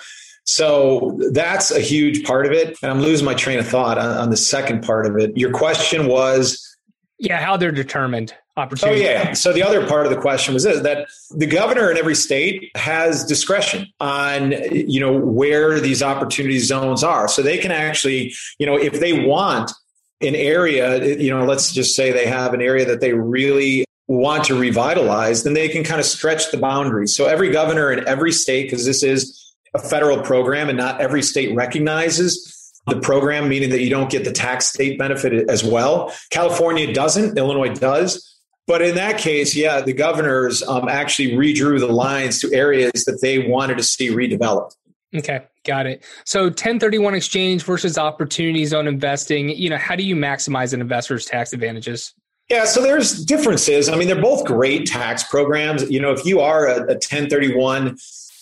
So 0.46 1.20
that's 1.32 1.72
a 1.72 1.80
huge 1.80 2.24
part 2.24 2.46
of 2.46 2.52
it. 2.52 2.78
And 2.82 2.92
I'm 2.92 3.02
losing 3.02 3.26
my 3.26 3.34
train 3.34 3.60
of 3.60 3.68
thought 3.68 3.98
on, 3.98 4.18
on 4.18 4.30
the 4.30 4.38
second 4.38 4.84
part 4.84 5.06
of 5.06 5.18
it. 5.18 5.36
Your 5.38 5.52
question 5.52 6.08
was 6.08 6.78
Yeah, 7.18 7.40
how 7.40 7.58
they're 7.58 7.72
determined. 7.72 8.34
Oh, 8.58 8.62
opportunity. 8.62 9.06
Oh 9.06 9.10
yeah. 9.10 9.34
So 9.34 9.52
the 9.52 9.64
other 9.64 9.86
part 9.86 10.06
of 10.06 10.12
the 10.12 10.20
question 10.20 10.54
was 10.54 10.64
this, 10.64 10.82
that 10.84 11.08
the 11.32 11.46
governor 11.46 11.92
in 11.92 11.98
every 11.98 12.16
state 12.16 12.72
has 12.76 13.26
discretion 13.26 13.88
on 14.00 14.54
you 14.72 15.00
know 15.00 15.12
where 15.12 15.80
these 15.80 16.02
opportunity 16.02 16.60
zones 16.60 17.04
are. 17.04 17.28
So 17.28 17.42
they 17.42 17.58
can 17.58 17.72
actually, 17.72 18.34
you 18.58 18.66
know, 18.66 18.78
if 18.78 19.00
they 19.00 19.26
want 19.26 19.74
an 20.22 20.36
area, 20.36 21.18
you 21.18 21.30
know, 21.30 21.44
let's 21.44 21.74
just 21.74 21.96
say 21.96 22.12
they 22.14 22.28
have 22.28 22.54
an 22.54 22.62
area 22.62 22.86
that 22.86 23.02
they 23.02 23.14
really 23.14 23.84
want 24.08 24.44
to 24.46 24.60
revitalize, 24.60 25.44
then 25.44 25.54
they 25.54 25.68
can 25.68 25.84
kind 25.84 26.00
of 26.00 26.06
stretch 26.06 26.52
the 26.52 26.58
boundaries. 26.58 27.16
So 27.16 27.26
every 27.26 27.50
governor 27.50 27.92
in 27.92 28.08
every 28.08 28.32
state, 28.32 28.64
because 28.64 28.86
this 28.86 29.04
is 29.04 29.54
a 29.74 29.80
federal 29.80 30.22
program 30.22 30.70
and 30.70 30.78
not 30.78 31.02
every 31.02 31.22
state 31.22 31.56
recognizes 31.56 32.52
the 32.88 33.00
program, 33.00 33.50
meaning 33.50 33.70
that 33.72 33.82
you 33.82 33.90
don't 33.90 34.12
get 34.12 34.24
the 34.24 34.32
tax 34.32 34.68
state 34.68 35.00
benefit 35.00 35.50
as 35.50 35.64
well. 35.64 36.14
California 36.30 36.94
doesn't, 36.94 37.38
Illinois 37.38 37.74
does. 37.74 38.32
But 38.68 38.82
in 38.82 38.96
that 38.96 39.20
case, 39.20 39.56
yeah, 39.56 39.82
the 39.82 39.94
governors 39.94 40.64
um, 40.64 40.90
actually 40.90 41.34
redrew 41.34 41.80
the 41.80 41.88
lines 41.88 42.40
to 42.42 42.52
areas 42.54 43.06
that 43.06 43.20
they 43.22 43.48
wanted 43.48 43.78
to 43.78 43.84
see 43.84 44.10
redeveloped. 44.10 44.76
Okay, 45.16 45.42
got 45.66 45.86
it. 45.86 46.04
So 46.26 46.44
1031 46.46 47.14
exchange 47.14 47.64
versus 47.64 47.98
opportunity 47.98 48.66
zone 48.66 48.88
investing, 48.88 49.50
you 49.50 49.70
know, 49.70 49.78
how 49.78 49.96
do 49.96 50.04
you 50.04 50.16
maximize 50.16 50.74
an 50.74 50.82
investor's 50.82 51.26
tax 51.26 51.54
advantages? 51.54 52.14
Yeah, 52.50 52.66
so 52.66 52.82
there's 52.82 53.26
differences. 53.26 53.90
I 53.90 53.96
mean, 53.96 54.08
they're 54.08 54.22
both 54.22 54.46
great 54.46 54.86
tax 54.86 55.24
programs. 55.24 55.90
You 55.90 56.00
know, 56.00 56.12
if 56.12 56.26
you 56.26 56.42
are 56.42 56.68
a, 56.68 56.76
a 56.76 56.96
1031 56.96 57.98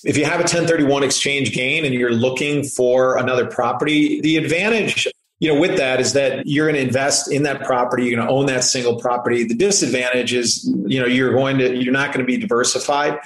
if 0.06 0.18
you 0.18 0.26
have 0.26 0.42
a 0.42 0.44
1031 0.44 1.02
exchange 1.02 1.54
gain 1.54 1.86
and 1.86 1.94
you're 1.94 2.12
looking 2.12 2.66
for 2.66 3.18
another 3.18 3.46
property, 3.46 4.20
the 4.20 4.36
advantage 4.36 5.08
you 5.44 5.54
know, 5.54 5.60
with 5.60 5.76
that 5.76 6.00
is 6.00 6.14
that 6.14 6.48
you're 6.48 6.68
going 6.68 6.80
to 6.80 6.88
invest 6.88 7.30
in 7.30 7.44
that 7.44 7.66
property, 7.66 8.06
you're 8.06 8.16
going 8.16 8.26
to 8.26 8.34
own 8.34 8.46
that 8.46 8.64
single 8.64 8.98
property. 8.98 9.44
The 9.44 9.56
disadvantage 9.56 10.34
is, 10.34 10.64
you 10.86 11.02
know, 11.02 11.06
you're 11.06 11.34
going 11.34 11.58
to 11.58 11.76
you're 11.76 11.92
not 11.92 12.14
going 12.14 12.26
to 12.26 12.32
be 12.32 12.38
diversified. 12.38 13.20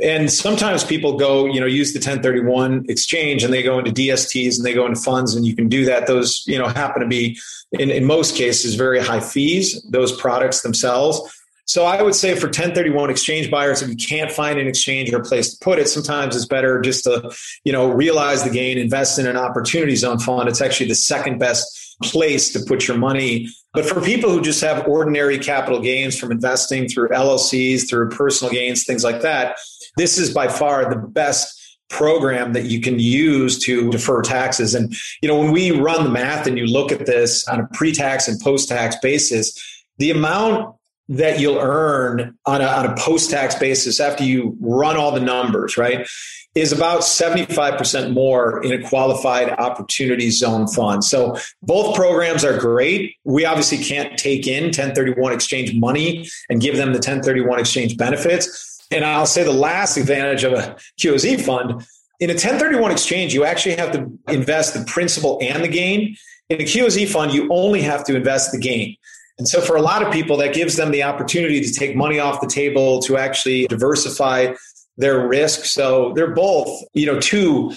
And 0.00 0.32
sometimes 0.32 0.84
people 0.84 1.18
go, 1.18 1.44
you 1.44 1.60
know, 1.60 1.66
use 1.66 1.92
the 1.92 1.98
1031 1.98 2.86
exchange 2.88 3.44
and 3.44 3.52
they 3.52 3.62
go 3.62 3.78
into 3.78 3.92
DSTs 3.92 4.56
and 4.56 4.64
they 4.64 4.72
go 4.72 4.86
into 4.86 5.00
funds 5.00 5.34
and 5.34 5.46
you 5.46 5.54
can 5.54 5.68
do 5.68 5.84
that. 5.84 6.06
Those, 6.06 6.44
you 6.46 6.58
know, 6.58 6.68
happen 6.68 7.02
to 7.02 7.08
be 7.08 7.38
in, 7.72 7.90
in 7.90 8.04
most 8.04 8.34
cases 8.34 8.74
very 8.74 9.00
high 9.00 9.20
fees, 9.20 9.82
those 9.90 10.12
products 10.12 10.62
themselves. 10.62 11.20
So 11.66 11.84
I 11.84 12.02
would 12.02 12.14
say 12.14 12.34
for 12.34 12.46
1031 12.46 13.10
exchange 13.10 13.50
buyers, 13.50 13.82
if 13.82 13.88
you 13.88 13.96
can't 13.96 14.30
find 14.30 14.58
an 14.58 14.66
exchange 14.66 15.12
or 15.12 15.20
a 15.20 15.24
place 15.24 15.54
to 15.54 15.64
put 15.64 15.78
it, 15.78 15.88
sometimes 15.88 16.34
it's 16.34 16.46
better 16.46 16.80
just 16.80 17.04
to, 17.04 17.30
you 17.64 17.72
know, 17.72 17.88
realize 17.90 18.42
the 18.42 18.50
gain, 18.50 18.78
invest 18.78 19.18
in 19.18 19.26
an 19.26 19.36
opportunity 19.36 19.94
zone 19.94 20.18
fund. 20.18 20.48
It's 20.48 20.60
actually 20.60 20.88
the 20.88 20.94
second 20.94 21.38
best 21.38 21.96
place 22.02 22.52
to 22.52 22.60
put 22.60 22.88
your 22.88 22.96
money. 22.96 23.48
But 23.72 23.86
for 23.86 24.00
people 24.00 24.30
who 24.30 24.42
just 24.42 24.60
have 24.60 24.86
ordinary 24.86 25.38
capital 25.38 25.80
gains 25.80 26.18
from 26.18 26.32
investing 26.32 26.88
through 26.88 27.10
LLCs, 27.10 27.88
through 27.88 28.10
personal 28.10 28.52
gains, 28.52 28.84
things 28.84 29.04
like 29.04 29.22
that, 29.22 29.56
this 29.96 30.18
is 30.18 30.32
by 30.32 30.48
far 30.48 30.88
the 30.88 30.96
best 30.96 31.58
program 31.90 32.54
that 32.54 32.64
you 32.64 32.80
can 32.80 32.98
use 32.98 33.58
to 33.58 33.90
defer 33.90 34.22
taxes. 34.22 34.74
And, 34.74 34.94
you 35.20 35.28
know, 35.28 35.38
when 35.38 35.52
we 35.52 35.70
run 35.70 36.04
the 36.04 36.10
math 36.10 36.46
and 36.46 36.58
you 36.58 36.66
look 36.66 36.90
at 36.90 37.06
this 37.06 37.46
on 37.46 37.60
a 37.60 37.66
pre 37.74 37.92
tax 37.92 38.28
and 38.28 38.40
post 38.40 38.68
tax 38.68 38.96
basis, 39.02 39.58
the 39.98 40.10
amount 40.10 40.74
that 41.08 41.38
you'll 41.38 41.58
earn 41.58 42.36
on 42.46 42.62
a, 42.62 42.64
on 42.64 42.86
a 42.86 42.96
post 42.96 43.30
tax 43.30 43.54
basis 43.54 44.00
after 44.00 44.24
you 44.24 44.56
run 44.60 44.96
all 44.96 45.12
the 45.12 45.20
numbers, 45.20 45.76
right, 45.76 46.08
is 46.54 46.72
about 46.72 47.00
75% 47.00 48.12
more 48.12 48.62
in 48.62 48.72
a 48.72 48.88
qualified 48.88 49.50
opportunity 49.50 50.30
zone 50.30 50.66
fund. 50.68 51.02
So 51.02 51.36
both 51.62 51.94
programs 51.96 52.44
are 52.44 52.58
great. 52.58 53.16
We 53.24 53.44
obviously 53.44 53.78
can't 53.78 54.18
take 54.18 54.46
in 54.46 54.64
1031 54.64 55.32
exchange 55.32 55.74
money 55.74 56.28
and 56.50 56.60
give 56.60 56.76
them 56.76 56.88
the 56.88 56.98
1031 56.98 57.58
exchange 57.58 57.96
benefits. 57.96 58.71
And 58.92 59.04
I'll 59.04 59.26
say 59.26 59.42
the 59.44 59.52
last 59.52 59.96
advantage 59.96 60.44
of 60.44 60.52
a 60.52 60.76
QOZ 61.00 61.40
fund 61.40 61.84
in 62.22 62.30
a 62.30 62.34
1031 62.34 62.92
exchange, 62.92 63.34
you 63.34 63.44
actually 63.44 63.74
have 63.74 63.90
to 63.90 64.08
invest 64.28 64.74
the 64.74 64.84
principal 64.84 65.40
and 65.42 65.64
the 65.64 65.68
gain. 65.68 66.16
In 66.50 66.60
a 66.60 66.64
QOZ 66.64 67.08
fund, 67.08 67.32
you 67.32 67.48
only 67.50 67.82
have 67.82 68.04
to 68.04 68.14
invest 68.14 68.52
the 68.52 68.58
gain. 68.58 68.96
And 69.38 69.48
so 69.48 69.60
for 69.60 69.74
a 69.74 69.82
lot 69.82 70.06
of 70.06 70.12
people, 70.12 70.36
that 70.36 70.54
gives 70.54 70.76
them 70.76 70.92
the 70.92 71.02
opportunity 71.02 71.60
to 71.60 71.72
take 71.72 71.96
money 71.96 72.20
off 72.20 72.40
the 72.40 72.46
table 72.46 73.00
to 73.02 73.16
actually 73.16 73.66
diversify 73.66 74.54
their 74.96 75.26
risk. 75.26 75.64
So 75.64 76.12
they're 76.14 76.30
both, 76.30 76.68
you 76.94 77.06
know, 77.06 77.18
two 77.18 77.72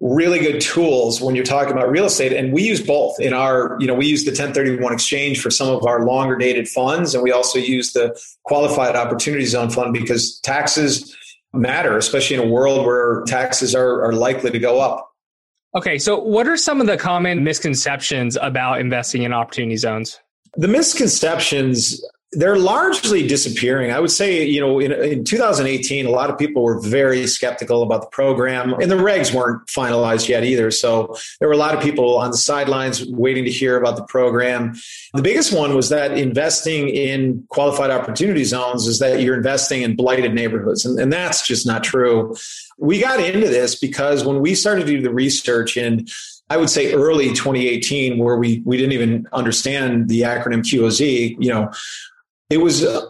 really 0.00 0.38
good 0.38 0.60
tools 0.60 1.20
when 1.20 1.34
you're 1.34 1.44
talking 1.44 1.72
about 1.72 1.90
real 1.90 2.04
estate. 2.04 2.32
And 2.32 2.52
we 2.52 2.62
use 2.62 2.84
both 2.84 3.18
in 3.18 3.32
our, 3.32 3.76
you 3.80 3.86
know, 3.86 3.94
we 3.94 4.06
use 4.06 4.24
the 4.24 4.30
1031 4.30 4.92
exchange 4.92 5.40
for 5.40 5.50
some 5.50 5.68
of 5.68 5.86
our 5.86 6.04
longer 6.04 6.36
dated 6.36 6.68
funds. 6.68 7.14
And 7.14 7.22
we 7.22 7.32
also 7.32 7.58
use 7.58 7.92
the 7.92 8.18
qualified 8.44 8.94
opportunity 8.94 9.46
zone 9.46 9.70
fund 9.70 9.94
because 9.94 10.38
taxes 10.40 11.16
matter, 11.52 11.96
especially 11.96 12.36
in 12.36 12.42
a 12.42 12.48
world 12.48 12.84
where 12.84 13.22
taxes 13.26 13.74
are, 13.74 14.04
are 14.04 14.12
likely 14.12 14.50
to 14.50 14.58
go 14.58 14.80
up. 14.80 15.10
Okay. 15.74 15.98
So 15.98 16.18
what 16.18 16.46
are 16.46 16.56
some 16.56 16.80
of 16.80 16.86
the 16.86 16.96
common 16.96 17.42
misconceptions 17.42 18.36
about 18.40 18.80
investing 18.80 19.22
in 19.22 19.32
opportunity 19.32 19.76
zones? 19.76 20.20
The 20.56 20.68
misconceptions 20.68 22.02
they're 22.36 22.58
largely 22.58 23.26
disappearing. 23.26 23.90
I 23.90 23.98
would 23.98 24.10
say, 24.10 24.44
you 24.44 24.60
know, 24.60 24.78
in, 24.78 24.92
in, 24.92 25.24
2018, 25.24 26.04
a 26.04 26.10
lot 26.10 26.28
of 26.28 26.38
people 26.38 26.62
were 26.62 26.78
very 26.78 27.26
skeptical 27.26 27.82
about 27.82 28.02
the 28.02 28.08
program, 28.08 28.74
and 28.74 28.90
the 28.90 28.96
regs 28.96 29.34
weren't 29.34 29.66
finalized 29.68 30.28
yet 30.28 30.44
either. 30.44 30.70
So 30.70 31.16
there 31.40 31.48
were 31.48 31.54
a 31.54 31.58
lot 31.58 31.74
of 31.74 31.82
people 31.82 32.18
on 32.18 32.30
the 32.30 32.36
sidelines 32.36 33.06
waiting 33.06 33.44
to 33.44 33.50
hear 33.50 33.78
about 33.78 33.96
the 33.96 34.04
program. 34.04 34.74
The 35.14 35.22
biggest 35.22 35.52
one 35.52 35.74
was 35.74 35.88
that 35.88 36.18
investing 36.18 36.90
in 36.90 37.46
qualified 37.48 37.90
opportunity 37.90 38.44
zones 38.44 38.86
is 38.86 38.98
that 38.98 39.20
you're 39.22 39.36
investing 39.36 39.80
in 39.80 39.96
blighted 39.96 40.34
neighborhoods, 40.34 40.84
and, 40.84 40.98
and 41.00 41.10
that's 41.10 41.46
just 41.46 41.66
not 41.66 41.84
true. 41.84 42.36
We 42.78 43.00
got 43.00 43.18
into 43.18 43.48
this 43.48 43.74
because 43.74 44.26
when 44.26 44.40
we 44.40 44.54
started 44.54 44.86
to 44.86 44.92
do 44.92 45.00
the 45.00 45.12
research 45.12 45.78
in 45.78 46.06
I 46.48 46.56
would 46.56 46.70
say 46.70 46.92
early 46.94 47.30
2018, 47.30 48.18
where 48.18 48.36
we 48.36 48.62
we 48.64 48.76
didn't 48.76 48.92
even 48.92 49.26
understand 49.32 50.08
the 50.08 50.20
acronym 50.20 50.62
QOZ. 50.62 51.36
You 51.40 51.50
know, 51.50 51.72
it 52.50 52.58
was 52.58 52.84
uh, 52.84 53.06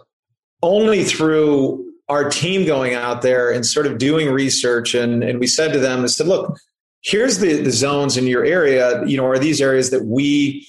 only 0.61 1.03
through 1.03 1.85
our 2.09 2.29
team 2.29 2.65
going 2.65 2.93
out 2.93 3.21
there 3.21 3.51
and 3.51 3.65
sort 3.65 3.85
of 3.85 3.97
doing 3.97 4.31
research, 4.31 4.93
and 4.93 5.23
and 5.23 5.39
we 5.39 5.47
said 5.47 5.73
to 5.73 5.79
them, 5.79 6.03
I 6.03 6.07
said, 6.07 6.27
look, 6.27 6.57
here's 7.01 7.39
the 7.39 7.61
the 7.61 7.71
zones 7.71 8.17
in 8.17 8.27
your 8.27 8.45
area. 8.45 9.05
You 9.05 9.17
know, 9.17 9.25
are 9.25 9.39
these 9.39 9.61
areas 9.61 9.89
that 9.91 10.05
we 10.05 10.67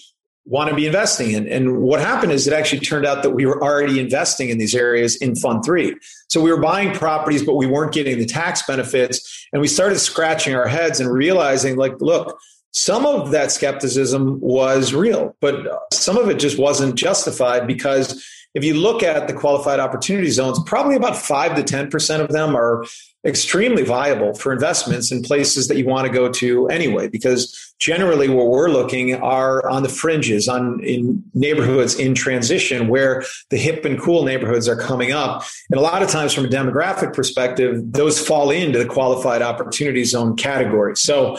want 0.49 0.71
to 0.71 0.75
be 0.75 0.87
investing 0.87 1.33
in. 1.33 1.47
And 1.47 1.79
what 1.83 2.01
happened 2.01 2.33
is 2.33 2.47
it 2.47 2.55
actually 2.55 2.81
turned 2.81 3.05
out 3.05 3.23
that 3.23 3.31
we 3.31 3.45
were 3.45 3.63
already 3.63 4.01
investing 4.01 4.49
in 4.49 4.57
these 4.57 4.75
areas 4.75 5.15
in 5.17 5.37
Fund 5.37 5.63
3. 5.63 5.95
So 6.29 6.41
we 6.41 6.51
were 6.51 6.61
buying 6.61 6.95
properties, 6.95 7.45
but 7.45 7.57
we 7.57 7.67
weren't 7.67 7.93
getting 7.93 8.19
the 8.19 8.25
tax 8.25 8.63
benefits. 8.67 9.47
And 9.53 9.61
we 9.61 9.69
started 9.69 9.99
scratching 9.99 10.55
our 10.55 10.67
heads 10.67 11.01
and 11.01 11.13
realizing, 11.13 11.77
like, 11.77 12.01
look, 12.01 12.39
some 12.73 13.05
of 13.05 13.31
that 13.31 13.53
skepticism 13.53 14.41
was 14.41 14.95
real, 14.95 15.37
but 15.41 15.67
some 15.93 16.17
of 16.17 16.31
it 16.31 16.39
just 16.39 16.59
wasn't 16.59 16.95
justified 16.95 17.67
because 17.67 18.25
if 18.59 18.65
you 18.65 18.75
look 18.75 19.05
at 19.05 19.29
the 19.29 19.33
qualified 19.33 19.79
opportunity 19.79 20.31
zones, 20.31 20.59
probably 20.67 20.97
about 20.97 21.17
5 21.17 21.55
to 21.55 21.63
10% 21.63 22.21
of 22.21 22.31
them 22.31 22.57
are 22.57 22.85
extremely 23.25 23.85
viable 23.85 24.35
for 24.35 24.53
investments 24.53 25.13
in 25.13 25.23
places 25.23 25.69
that 25.69 25.77
you 25.77 25.87
want 25.87 26.09
to 26.09 26.13
go 26.13 26.29
to 26.29 26.67
anyway 26.69 27.09
because 27.09 27.75
generally 27.79 28.29
what 28.29 28.49
we're 28.49 28.69
looking 28.69 29.15
are 29.15 29.69
on 29.69 29.85
the 29.85 29.89
fringes 29.89 30.49
on 30.49 30.81
in 30.83 31.23
neighborhoods 31.35 31.95
in 31.95 32.17
transition 32.17 32.89
where 32.89 33.23
the 33.51 33.57
hip 33.57 33.85
and 33.85 34.01
cool 34.01 34.25
neighborhoods 34.25 34.69
are 34.69 34.77
coming 34.77 35.13
up. 35.13 35.45
And 35.71 35.79
a 35.79 35.83
lot 35.83 36.03
of 36.03 36.09
times 36.09 36.33
from 36.33 36.45
a 36.45 36.49
demographic 36.49 37.15
perspective 37.15 37.81
those 37.93 38.19
fall 38.19 38.51
into 38.51 38.79
the 38.81 38.87
qualified 38.87 39.43
opportunity 39.43 40.03
zone 40.03 40.37
category. 40.37 40.97
So 40.97 41.37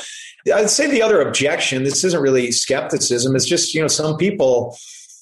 I'd 0.54 0.70
say 0.70 0.90
the 0.90 1.02
other 1.02 1.20
objection, 1.20 1.84
this 1.84 2.06
isn't 2.06 2.22
really 2.22 2.54
skepticism, 2.54 3.36
it's 3.36 3.46
just, 3.46 3.74
you 3.74 3.82
know, 3.82 3.88
some 3.88 4.16
people 4.16 4.78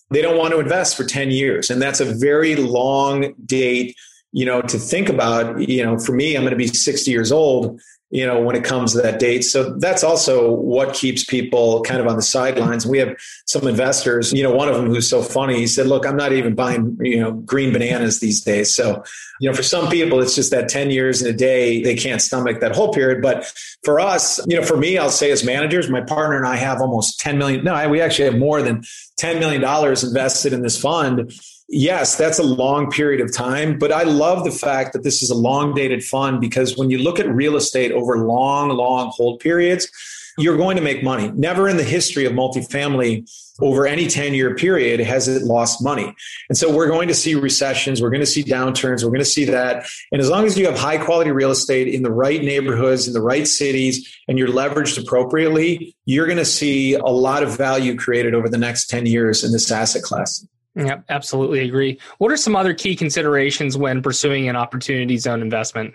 they 0.09 0.21
don't 0.21 0.37
want 0.37 0.53
to 0.53 0.59
invest 0.59 0.95
for 0.95 1.03
10 1.03 1.31
years. 1.31 1.69
And 1.69 1.81
that's 1.81 1.99
a 1.99 2.05
very 2.05 2.55
long 2.55 3.33
date, 3.45 3.95
you 4.31 4.45
know, 4.45 4.61
to 4.61 4.77
think 4.77 5.09
about. 5.09 5.67
You 5.67 5.83
know, 5.83 5.99
for 5.99 6.13
me, 6.13 6.35
I'm 6.35 6.43
going 6.43 6.51
to 6.51 6.57
be 6.57 6.67
60 6.67 7.09
years 7.11 7.31
old 7.31 7.79
you 8.09 8.25
know, 8.25 8.39
when 8.39 8.55
it 8.55 8.63
comes 8.63 8.93
to 8.93 9.01
that 9.01 9.19
date. 9.19 9.41
So 9.41 9.75
that's 9.77 10.03
also 10.03 10.49
what 10.49 10.93
keeps 10.93 11.25
people 11.25 11.81
kind 11.81 11.99
of 11.99 12.07
on 12.07 12.15
the 12.15 12.21
sidelines. 12.21 12.87
We 12.87 12.99
have 12.99 13.17
some 13.45 13.67
investors, 13.67 14.31
you 14.31 14.43
know, 14.43 14.51
one 14.51 14.69
of 14.69 14.75
them 14.75 14.85
who's 14.85 15.09
so 15.09 15.21
funny, 15.21 15.57
he 15.57 15.67
said, 15.67 15.87
look, 15.87 16.05
I'm 16.05 16.15
not 16.15 16.31
even 16.31 16.55
buying, 16.55 16.97
you 17.01 17.19
know, 17.19 17.33
green 17.33 17.73
bananas 17.73 18.21
these 18.21 18.41
days. 18.41 18.73
So, 18.73 19.03
you 19.41 19.49
know, 19.49 19.55
for 19.55 19.63
some 19.63 19.89
people, 19.89 20.21
it's 20.21 20.35
just 20.35 20.51
that 20.51 20.69
10 20.69 20.89
years 20.89 21.21
in 21.21 21.33
a 21.33 21.37
day, 21.37 21.81
they 21.81 21.95
can't 21.95 22.21
stomach 22.21 22.61
that 22.61 22.73
whole 22.73 22.93
period. 22.93 23.21
But 23.21 23.51
for 23.83 23.99
us, 23.99 24.39
you 24.47 24.55
know, 24.55 24.63
for 24.63 24.77
me, 24.77 24.97
I'll 24.97 25.09
say 25.09 25.29
as 25.31 25.43
managers, 25.43 25.89
my 25.89 26.01
partner 26.01 26.37
and 26.37 26.47
I 26.47 26.55
have 26.55 26.79
almost 26.79 27.19
10 27.19 27.37
million. 27.37 27.65
No, 27.65 27.89
we 27.89 27.99
actually 27.99 28.25
have 28.25 28.37
more 28.37 28.61
than 28.61 28.83
$10 29.19 29.39
million 29.39 29.61
invested 29.63 30.53
in 30.53 30.61
this 30.61 30.79
fund 30.79 31.33
yes, 31.67 32.15
that's 32.15 32.39
a 32.39 32.43
long 32.43 32.89
period 32.91 33.21
of 33.21 33.33
time. 33.33 33.77
But 33.77 33.91
I 33.91 34.03
love 34.03 34.43
the 34.43 34.51
fact 34.51 34.93
that 34.93 35.03
this 35.03 35.21
is 35.21 35.29
a 35.29 35.35
long 35.35 35.73
dated 35.73 36.03
fund 36.03 36.41
because 36.41 36.77
when 36.77 36.89
you 36.89 36.97
look 36.99 37.19
at 37.19 37.27
real 37.27 37.55
estate 37.55 37.91
over 37.91 38.17
long, 38.19 38.69
long 38.69 39.11
hold 39.15 39.39
periods, 39.39 39.89
you're 40.37 40.57
going 40.57 40.77
to 40.77 40.83
make 40.83 41.03
money. 41.03 41.31
Never 41.35 41.67
in 41.67 41.77
the 41.77 41.83
history 41.83 42.25
of 42.25 42.33
multifamily 42.33 43.27
over 43.59 43.87
any 43.87 44.05
10 44.05 44.35
year 44.35 44.55
period 44.55 44.99
has 44.99 45.27
it 45.27 45.41
lost 45.41 45.83
money. 45.83 46.13
And 46.47 46.55
so 46.55 46.73
we're 46.73 46.87
going 46.87 47.07
to 47.07 47.15
see 47.15 47.33
recessions, 47.33 48.01
we're 48.01 48.11
going 48.11 48.21
to 48.21 48.25
see 48.27 48.43
downturns, 48.43 49.03
we're 49.03 49.09
going 49.09 49.19
to 49.19 49.25
see 49.25 49.45
that. 49.45 49.87
And 50.11 50.21
as 50.21 50.29
long 50.29 50.45
as 50.45 50.57
you 50.57 50.67
have 50.67 50.77
high 50.77 50.99
quality 50.99 51.31
real 51.31 51.49
estate 51.49 51.87
in 51.87 52.03
the 52.03 52.11
right 52.11 52.41
neighborhoods, 52.41 53.07
in 53.07 53.13
the 53.13 53.21
right 53.21 53.47
cities, 53.47 54.15
and 54.27 54.37
you're 54.37 54.47
leveraged 54.47 55.01
appropriately, 55.01 55.95
you're 56.05 56.27
going 56.27 56.37
to 56.37 56.45
see 56.45 56.93
a 56.93 57.05
lot 57.05 57.41
of 57.41 57.57
value 57.57 57.97
created 57.97 58.35
over 58.35 58.47
the 58.47 58.59
next 58.59 58.87
10 58.87 59.07
years 59.07 59.43
in 59.43 59.51
this 59.51 59.71
asset 59.71 60.03
class. 60.03 60.45
Yep, 60.77 61.05
absolutely 61.09 61.61
agree. 61.61 61.99
What 62.19 62.31
are 62.31 62.37
some 62.37 62.55
other 62.55 62.73
key 62.73 62.95
considerations 62.95 63.77
when 63.77 64.01
pursuing 64.01 64.47
an 64.47 64.55
opportunity 64.55 65.17
zone 65.17 65.41
investment? 65.41 65.93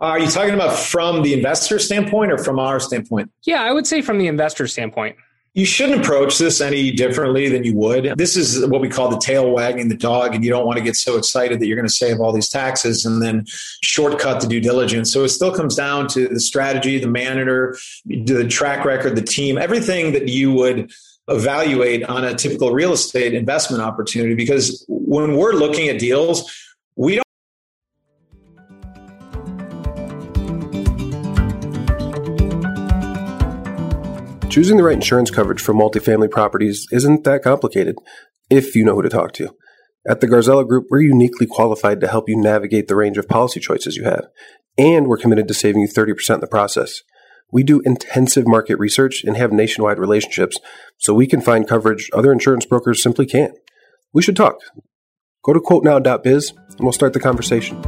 Are 0.00 0.18
you 0.18 0.28
talking 0.28 0.54
about 0.54 0.76
from 0.78 1.22
the 1.22 1.34
investor 1.34 1.78
standpoint 1.78 2.30
or 2.30 2.38
from 2.38 2.58
our 2.58 2.78
standpoint? 2.78 3.30
Yeah, 3.42 3.62
I 3.62 3.72
would 3.72 3.86
say 3.86 4.02
from 4.02 4.18
the 4.18 4.28
investor 4.28 4.66
standpoint. 4.66 5.16
You 5.54 5.64
shouldn't 5.64 6.02
approach 6.02 6.38
this 6.38 6.60
any 6.60 6.92
differently 6.92 7.48
than 7.48 7.64
you 7.64 7.74
would. 7.74 8.16
This 8.16 8.36
is 8.36 8.64
what 8.66 8.80
we 8.80 8.88
call 8.88 9.08
the 9.08 9.18
tail 9.18 9.50
wagging 9.50 9.88
the 9.88 9.96
dog, 9.96 10.34
and 10.34 10.44
you 10.44 10.50
don't 10.50 10.66
want 10.66 10.78
to 10.78 10.84
get 10.84 10.94
so 10.94 11.16
excited 11.16 11.58
that 11.58 11.66
you're 11.66 11.76
going 11.76 11.88
to 11.88 11.92
save 11.92 12.20
all 12.20 12.32
these 12.32 12.48
taxes 12.48 13.04
and 13.04 13.20
then 13.20 13.44
shortcut 13.82 14.40
the 14.40 14.46
due 14.46 14.60
diligence. 14.60 15.12
So 15.12 15.24
it 15.24 15.30
still 15.30 15.52
comes 15.52 15.74
down 15.74 16.06
to 16.08 16.28
the 16.28 16.38
strategy, 16.38 17.00
the 17.00 17.08
manager, 17.08 17.76
the 18.04 18.46
track 18.46 18.84
record, 18.84 19.16
the 19.16 19.22
team, 19.22 19.58
everything 19.58 20.12
that 20.12 20.28
you 20.28 20.52
would 20.52 20.92
evaluate 21.28 22.04
on 22.04 22.24
a 22.24 22.34
typical 22.34 22.72
real 22.72 22.92
estate 22.92 23.34
investment 23.34 23.82
opportunity 23.82 24.34
because 24.34 24.84
when 24.88 25.36
we're 25.36 25.52
looking 25.52 25.88
at 25.88 25.98
deals, 25.98 26.50
we 26.96 27.16
don't. 27.16 27.24
Choosing 34.50 34.78
the 34.78 34.82
right 34.82 34.94
insurance 34.94 35.30
coverage 35.30 35.60
for 35.60 35.74
multifamily 35.74 36.30
properties 36.30 36.86
isn't 36.90 37.24
that 37.24 37.42
complicated 37.42 37.96
if 38.50 38.74
you 38.74 38.84
know 38.84 38.94
who 38.94 39.02
to 39.02 39.08
talk 39.08 39.32
to. 39.34 39.54
At 40.08 40.20
the 40.20 40.26
Garzella 40.26 40.66
Group, 40.66 40.86
we're 40.90 41.02
uniquely 41.02 41.46
qualified 41.46 42.00
to 42.00 42.08
help 42.08 42.28
you 42.28 42.36
navigate 42.36 42.88
the 42.88 42.96
range 42.96 43.18
of 43.18 43.28
policy 43.28 43.60
choices 43.60 43.96
you 43.96 44.04
have, 44.04 44.26
and 44.78 45.06
we're 45.06 45.18
committed 45.18 45.46
to 45.48 45.54
saving 45.54 45.82
you 45.82 45.88
30% 45.88 46.34
in 46.34 46.40
the 46.40 46.46
process. 46.46 47.02
We 47.50 47.62
do 47.62 47.80
intensive 47.80 48.46
market 48.46 48.78
research 48.78 49.24
and 49.24 49.36
have 49.36 49.52
nationwide 49.52 49.98
relationships, 49.98 50.58
so 50.98 51.14
we 51.14 51.26
can 51.26 51.40
find 51.40 51.66
coverage 51.66 52.10
other 52.12 52.32
insurance 52.32 52.66
brokers 52.66 53.02
simply 53.02 53.26
can't. 53.26 53.54
We 54.12 54.22
should 54.22 54.36
talk. 54.36 54.58
Go 55.42 55.54
to 55.54 55.60
quotenow.biz 55.60 56.50
and 56.50 56.80
we'll 56.80 56.92
start 56.92 57.12
the 57.14 57.20
conversation. 57.20 57.82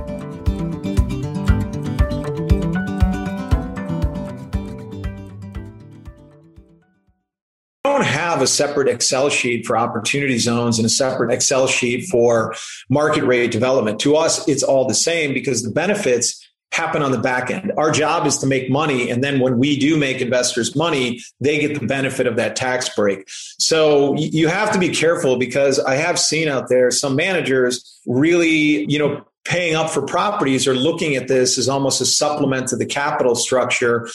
don't 8.01 8.09
have 8.09 8.41
a 8.41 8.47
separate 8.47 8.89
Excel 8.89 9.29
sheet 9.29 9.67
for 9.67 9.77
opportunity 9.77 10.39
zones 10.39 10.79
and 10.79 10.87
a 10.87 10.89
separate 10.89 11.31
Excel 11.31 11.67
sheet 11.67 12.09
for 12.09 12.55
market 12.89 13.25
rate 13.25 13.51
development. 13.51 14.01
To 14.01 14.17
us, 14.17 14.49
it's 14.49 14.63
all 14.63 14.87
the 14.87 14.95
same 14.95 15.35
because 15.35 15.63
the 15.63 15.71
benefits 15.71 16.50
happen 16.73 17.03
on 17.03 17.11
the 17.11 17.19
back 17.19 17.51
end. 17.51 17.73
Our 17.77 17.91
job 17.91 18.27
is 18.27 18.39
to 18.39 18.47
make 18.47 18.71
money. 18.71 19.11
And 19.11 19.23
then 19.25 19.41
when 19.41 19.59
we 19.59 19.79
do 19.79 19.97
make 19.97 20.21
investors 20.21 20.77
money, 20.77 21.21
they 21.41 21.59
get 21.59 21.79
the 21.79 21.87
benefit 21.87 22.27
of 22.27 22.37
that 22.37 22.57
tax 22.57 22.89
break. 22.91 23.25
So 23.29 24.15
you 24.17 24.49
have 24.49 24.73
to 24.73 24.79
be 24.79 24.89
careful 24.89 25.37
because 25.37 25.79
I 25.79 25.97
have 25.97 26.19
seen 26.19 26.49
out 26.49 26.69
there 26.69 26.91
some 26.91 27.17
managers 27.17 28.01
really, 28.07 28.91
you 28.91 28.99
know, 28.99 29.25
paying 29.45 29.75
up 29.75 29.91
for 29.91 30.03
properties 30.03 30.67
or 30.67 30.75
looking 30.75 31.17
at 31.17 31.29
this 31.29 31.59
as 31.59 31.69
almost 31.69 32.01
a 32.01 32.07
supplement 32.07 32.69
to 32.69 32.77
the 32.77 32.87
capital 32.87 33.35
structure 33.35 34.09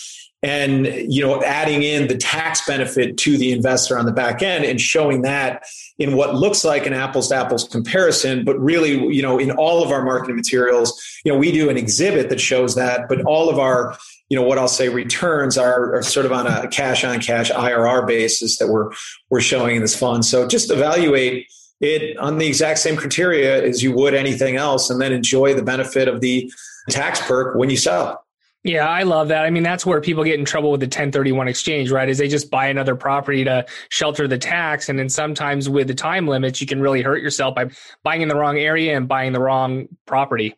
and 0.43 0.85
you 1.11 1.21
know 1.21 1.41
adding 1.43 1.81
in 1.81 2.07
the 2.07 2.15
tax 2.15 2.65
benefit 2.67 3.17
to 3.17 3.37
the 3.37 3.51
investor 3.51 3.97
on 3.97 4.05
the 4.05 4.11
back 4.11 4.43
end 4.43 4.63
and 4.63 4.79
showing 4.79 5.23
that 5.23 5.63
in 5.97 6.15
what 6.15 6.35
looks 6.35 6.63
like 6.63 6.85
an 6.85 6.93
apples 6.93 7.29
to 7.29 7.35
apples 7.35 7.67
comparison 7.67 8.45
but 8.45 8.59
really 8.59 8.91
you 9.13 9.21
know 9.21 9.39
in 9.39 9.51
all 9.51 9.83
of 9.83 9.91
our 9.91 10.03
marketing 10.03 10.35
materials 10.35 11.01
you 11.23 11.31
know 11.31 11.37
we 11.37 11.51
do 11.51 11.69
an 11.69 11.77
exhibit 11.77 12.29
that 12.29 12.39
shows 12.39 12.75
that 12.75 13.09
but 13.09 13.21
all 13.23 13.49
of 13.49 13.57
our 13.57 13.97
you 14.29 14.37
know 14.37 14.43
what 14.43 14.57
I'll 14.57 14.67
say 14.67 14.89
returns 14.89 15.57
are, 15.57 15.95
are 15.95 16.03
sort 16.03 16.25
of 16.25 16.31
on 16.31 16.47
a 16.47 16.67
cash 16.67 17.03
on 17.03 17.19
cash 17.21 17.51
IRR 17.51 18.07
basis 18.07 18.57
that 18.57 18.67
we're 18.67 18.91
we're 19.29 19.41
showing 19.41 19.75
in 19.75 19.81
this 19.81 19.97
fund. 19.97 20.25
So 20.25 20.47
just 20.47 20.71
evaluate 20.71 21.47
it 21.81 22.17
on 22.17 22.37
the 22.37 22.47
exact 22.47 22.79
same 22.79 22.95
criteria 22.95 23.63
as 23.63 23.83
you 23.83 23.91
would 23.93 24.13
anything 24.13 24.55
else 24.55 24.89
and 24.89 25.01
then 25.01 25.11
enjoy 25.11 25.53
the 25.53 25.63
benefit 25.63 26.07
of 26.07 26.21
the 26.21 26.51
tax 26.89 27.19
perk 27.27 27.55
when 27.55 27.69
you 27.69 27.77
sell 27.77 28.25
yeah, 28.65 28.89
I 28.89 29.03
love 29.03 29.27
that. 29.27 29.45
I 29.45 29.51
mean, 29.51 29.61
that's 29.61 29.85
where 29.85 30.01
people 30.01 30.23
get 30.23 30.39
in 30.39 30.43
trouble 30.43 30.71
with 30.71 30.79
the 30.79 30.87
1031 30.87 31.47
exchange, 31.47 31.91
right? 31.91 32.09
Is 32.09 32.17
they 32.17 32.27
just 32.27 32.49
buy 32.49 32.65
another 32.65 32.95
property 32.95 33.43
to 33.43 33.63
shelter 33.89 34.27
the 34.27 34.39
tax. 34.39 34.89
And 34.89 34.97
then 34.97 35.07
sometimes 35.07 35.69
with 35.69 35.87
the 35.87 35.93
time 35.93 36.27
limits, 36.27 36.59
you 36.59 36.65
can 36.65 36.81
really 36.81 37.03
hurt 37.03 37.21
yourself 37.21 37.53
by 37.53 37.69
buying 38.01 38.23
in 38.23 38.27
the 38.27 38.35
wrong 38.35 38.57
area 38.57 38.97
and 38.97 39.07
buying 39.07 39.33
the 39.33 39.39
wrong 39.39 39.87
property. 40.07 40.55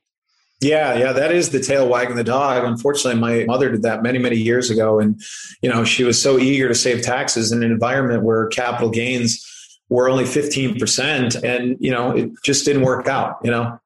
Yeah, 0.61 0.95
yeah, 0.97 1.11
that 1.11 1.33
is 1.33 1.49
the 1.49 1.59
tail 1.59 1.89
wagging 1.89 2.15
the 2.15 2.23
dog. 2.23 2.63
Unfortunately, 2.63 3.19
my 3.19 3.43
mother 3.43 3.69
did 3.69 3.81
that 3.81 4.01
many, 4.01 4.19
many 4.19 4.37
years 4.37 4.69
ago. 4.69 5.01
And, 5.01 5.21
you 5.61 5.69
know, 5.69 5.83
she 5.83 6.05
was 6.05 6.19
so 6.19 6.39
eager 6.39 6.69
to 6.69 6.75
save 6.75 7.01
taxes 7.01 7.51
in 7.51 7.61
an 7.61 7.69
environment 7.69 8.23
where 8.23 8.47
capital 8.47 8.89
gains 8.89 9.45
were 9.89 10.09
only 10.09 10.25
15%. 10.25 11.43
And, 11.43 11.77
you 11.79 11.91
know, 11.91 12.11
it 12.11 12.31
just 12.43 12.65
didn't 12.65 12.83
work 12.83 13.07
out, 13.07 13.37
you 13.43 13.51
know? 13.51 13.79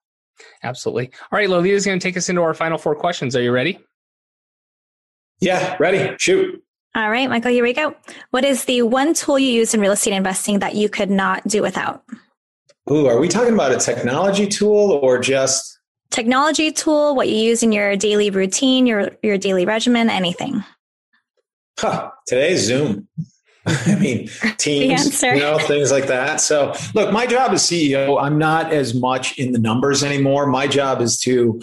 Absolutely. 0.63 1.11
All 1.31 1.37
right, 1.37 1.49
Lolita's 1.49 1.85
going 1.85 1.99
to 1.99 2.03
take 2.03 2.17
us 2.17 2.29
into 2.29 2.41
our 2.41 2.53
final 2.53 2.77
four 2.77 2.95
questions. 2.95 3.35
Are 3.35 3.41
you 3.41 3.51
ready? 3.51 3.79
Yeah, 5.39 5.75
ready. 5.79 6.15
Shoot. 6.17 6.63
All 6.93 7.09
right, 7.09 7.29
Michael, 7.29 7.51
here 7.51 7.63
we 7.63 7.73
go. 7.73 7.95
What 8.31 8.43
is 8.43 8.65
the 8.65 8.81
one 8.81 9.13
tool 9.13 9.39
you 9.39 9.51
use 9.51 9.73
in 9.73 9.79
real 9.79 9.93
estate 9.93 10.13
investing 10.13 10.59
that 10.59 10.75
you 10.75 10.89
could 10.89 11.09
not 11.09 11.47
do 11.47 11.61
without? 11.61 12.03
Ooh, 12.89 13.07
are 13.07 13.19
we 13.19 13.27
talking 13.27 13.53
about 13.53 13.71
a 13.71 13.77
technology 13.77 14.47
tool 14.47 14.91
or 14.91 15.19
just 15.19 15.79
technology 16.09 16.71
tool, 16.71 17.15
what 17.15 17.29
you 17.29 17.37
use 17.37 17.63
in 17.63 17.71
your 17.71 17.95
daily 17.95 18.29
routine, 18.29 18.85
your 18.85 19.11
your 19.23 19.37
daily 19.37 19.65
regimen, 19.65 20.09
anything? 20.09 20.63
Huh. 21.79 22.11
Today's 22.27 22.61
Zoom. 22.61 23.07
I 23.65 23.95
mean, 23.95 24.27
teams, 24.57 25.21
you 25.21 25.35
know, 25.35 25.59
things 25.59 25.91
like 25.91 26.07
that. 26.07 26.41
So, 26.41 26.73
look, 26.95 27.13
my 27.13 27.27
job 27.27 27.51
as 27.51 27.61
CEO, 27.61 28.19
I'm 28.21 28.39
not 28.39 28.73
as 28.73 28.95
much 28.95 29.37
in 29.37 29.51
the 29.51 29.59
numbers 29.59 30.03
anymore. 30.03 30.47
My 30.47 30.65
job 30.65 30.99
is 30.99 31.19
to 31.19 31.61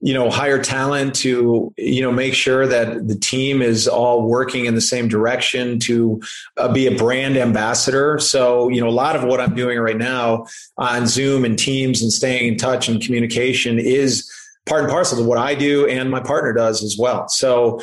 you 0.00 0.14
know 0.14 0.30
hire 0.30 0.62
talent 0.62 1.14
to 1.14 1.72
you 1.76 2.00
know 2.00 2.12
make 2.12 2.34
sure 2.34 2.66
that 2.66 3.08
the 3.08 3.16
team 3.16 3.60
is 3.60 3.88
all 3.88 4.28
working 4.28 4.66
in 4.66 4.74
the 4.74 4.80
same 4.80 5.08
direction 5.08 5.80
to 5.80 6.20
uh, 6.56 6.72
be 6.72 6.86
a 6.86 6.96
brand 6.96 7.36
ambassador 7.36 8.18
so 8.18 8.68
you 8.68 8.80
know 8.80 8.88
a 8.88 8.90
lot 8.90 9.16
of 9.16 9.24
what 9.24 9.40
i'm 9.40 9.54
doing 9.54 9.78
right 9.78 9.96
now 9.96 10.46
on 10.76 11.06
zoom 11.06 11.44
and 11.44 11.58
teams 11.58 12.00
and 12.00 12.12
staying 12.12 12.46
in 12.46 12.56
touch 12.56 12.88
and 12.88 13.02
communication 13.02 13.78
is 13.78 14.30
part 14.66 14.84
and 14.84 14.90
parcel 14.90 15.18
of 15.18 15.26
what 15.26 15.38
i 15.38 15.52
do 15.52 15.84
and 15.88 16.10
my 16.10 16.20
partner 16.20 16.52
does 16.52 16.82
as 16.84 16.96
well 16.96 17.28
so 17.28 17.80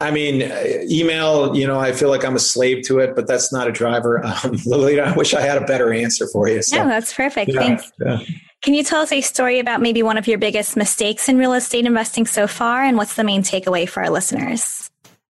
I 0.00 0.12
mean, 0.12 0.42
email, 0.88 1.56
you 1.56 1.66
know, 1.66 1.80
I 1.80 1.92
feel 1.92 2.08
like 2.08 2.24
I'm 2.24 2.36
a 2.36 2.40
slave 2.40 2.84
to 2.86 3.00
it, 3.00 3.16
but 3.16 3.26
that's 3.26 3.52
not 3.52 3.66
a 3.66 3.72
driver. 3.72 4.22
Um, 4.44 4.56
Lolita, 4.66 5.02
I 5.02 5.16
wish 5.16 5.34
I 5.34 5.40
had 5.40 5.60
a 5.60 5.64
better 5.64 5.92
answer 5.92 6.28
for 6.28 6.48
you. 6.48 6.62
So, 6.62 6.76
no, 6.76 6.88
that's 6.88 7.12
perfect. 7.12 7.50
Yeah, 7.50 7.60
Thanks. 7.60 7.92
Yeah. 7.98 8.20
Can 8.62 8.74
you 8.74 8.84
tell 8.84 9.00
us 9.00 9.10
a 9.10 9.20
story 9.20 9.58
about 9.58 9.80
maybe 9.80 10.02
one 10.02 10.16
of 10.16 10.28
your 10.28 10.38
biggest 10.38 10.76
mistakes 10.76 11.28
in 11.28 11.38
real 11.38 11.54
estate 11.54 11.86
investing 11.86 12.26
so 12.26 12.46
far? 12.46 12.84
And 12.84 12.96
what's 12.96 13.14
the 13.14 13.24
main 13.24 13.42
takeaway 13.42 13.88
for 13.88 14.02
our 14.02 14.10
listeners? 14.10 14.88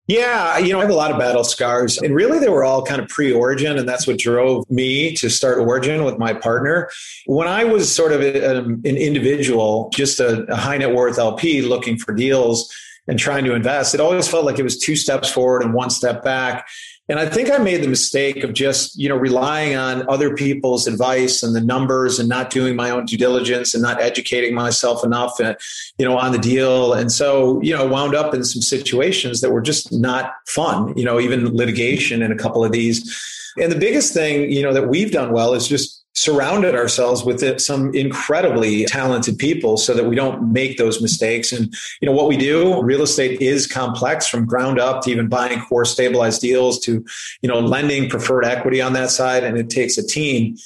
Yeah, 0.07 0.57
you 0.57 0.73
know, 0.73 0.79
I 0.79 0.81
have 0.81 0.89
a 0.89 0.95
lot 0.95 1.11
of 1.11 1.19
battle 1.19 1.43
scars, 1.43 1.99
and 1.99 2.15
really 2.15 2.39
they 2.39 2.49
were 2.49 2.63
all 2.63 2.83
kind 2.83 2.99
of 2.99 3.07
pre 3.09 3.31
Origin, 3.31 3.77
and 3.77 3.87
that's 3.87 4.07
what 4.07 4.17
drove 4.17 4.69
me 4.69 5.13
to 5.17 5.29
start 5.29 5.59
Origin 5.59 6.03
with 6.03 6.17
my 6.17 6.33
partner. 6.33 6.89
When 7.27 7.47
I 7.47 7.63
was 7.63 7.93
sort 7.93 8.11
of 8.11 8.21
a, 8.21 8.57
an 8.57 8.81
individual, 8.83 9.91
just 9.93 10.19
a, 10.19 10.51
a 10.51 10.55
high 10.55 10.77
net 10.77 10.95
worth 10.95 11.19
LP 11.19 11.61
looking 11.61 11.95
for 11.97 12.13
deals 12.13 12.73
and 13.09 13.17
trying 13.17 13.43
to 13.43 13.55
invest, 13.55 13.95
it 13.95 13.99
always 13.99 14.27
felt 14.27 14.45
like 14.45 14.59
it 14.59 14.63
was 14.63 14.77
two 14.77 14.95
steps 14.95 15.29
forward 15.29 15.63
and 15.63 15.73
one 15.73 15.89
step 15.89 16.23
back. 16.23 16.67
And 17.09 17.19
I 17.19 17.27
think 17.27 17.49
I 17.49 17.57
made 17.57 17.81
the 17.81 17.87
mistake 17.87 18.43
of 18.43 18.53
just, 18.53 18.95
you 18.95 19.09
know, 19.09 19.15
relying 19.15 19.75
on 19.75 20.07
other 20.07 20.35
people's 20.35 20.85
advice 20.85 21.41
and 21.41 21.55
the 21.55 21.61
numbers 21.61 22.19
and 22.19 22.29
not 22.29 22.51
doing 22.51 22.75
my 22.75 22.91
own 22.91 23.05
due 23.05 23.17
diligence 23.17 23.73
and 23.73 23.81
not 23.81 23.99
educating 23.99 24.53
myself 24.53 25.03
enough, 25.03 25.41
uh, 25.41 25.55
you 25.97 26.05
know, 26.05 26.19
on 26.19 26.33
the 26.33 26.37
deal. 26.37 26.93
And 26.93 27.11
so, 27.11 27.59
you 27.63 27.75
know, 27.75 27.87
wound 27.87 28.13
up 28.13 28.35
in 28.35 28.43
some 28.43 28.61
situations 28.61 29.41
that 29.41 29.49
were 29.49 29.61
just 29.61 29.91
not 29.91 30.33
fun, 30.45 30.95
you 30.95 31.03
know, 31.03 31.19
even 31.19 31.57
litigation 31.57 32.21
in 32.21 32.31
a 32.31 32.37
couple 32.37 32.63
of 32.63 32.71
these. 32.71 33.51
And 33.59 33.71
the 33.71 33.79
biggest 33.79 34.13
thing, 34.13 34.51
you 34.51 34.61
know, 34.61 34.71
that 34.71 34.87
we've 34.87 35.11
done 35.11 35.33
well 35.33 35.55
is 35.55 35.67
just 35.67 35.98
surrounded 36.19 36.75
ourselves 36.75 37.23
with 37.23 37.61
some 37.61 37.95
incredibly 37.95 38.83
talented 38.85 39.37
people 39.37 39.77
so 39.77 39.93
that 39.93 40.03
we 40.03 40.17
don't 40.17 40.51
make 40.51 40.77
those 40.77 41.01
mistakes. 41.01 41.53
And 41.53 41.73
you 42.01 42.05
know 42.05 42.11
what 42.11 42.27
we 42.27 42.35
do 42.35 42.81
real 42.83 43.01
estate 43.01 43.41
is 43.41 43.65
complex 43.65 44.27
from 44.27 44.45
ground 44.45 44.79
up 44.79 45.03
to 45.03 45.11
even 45.11 45.29
buying 45.29 45.61
core 45.61 45.85
stabilized 45.85 46.41
deals 46.41 46.77
to 46.81 47.05
you 47.41 47.47
know 47.47 47.59
lending 47.59 48.09
preferred 48.09 48.43
equity 48.43 48.81
on 48.81 48.91
that 48.93 49.11
side 49.11 49.45
and 49.45 49.57
it 49.57 49.69
takes 49.69 49.97
a 49.97 50.05
team. 50.05 50.57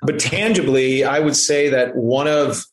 But 0.00 0.18
tangibly 0.18 1.04
i 1.04 1.20
would 1.20 1.36
say 1.36 1.68
that 1.68 1.94
one 1.94 2.26
of 2.26 2.64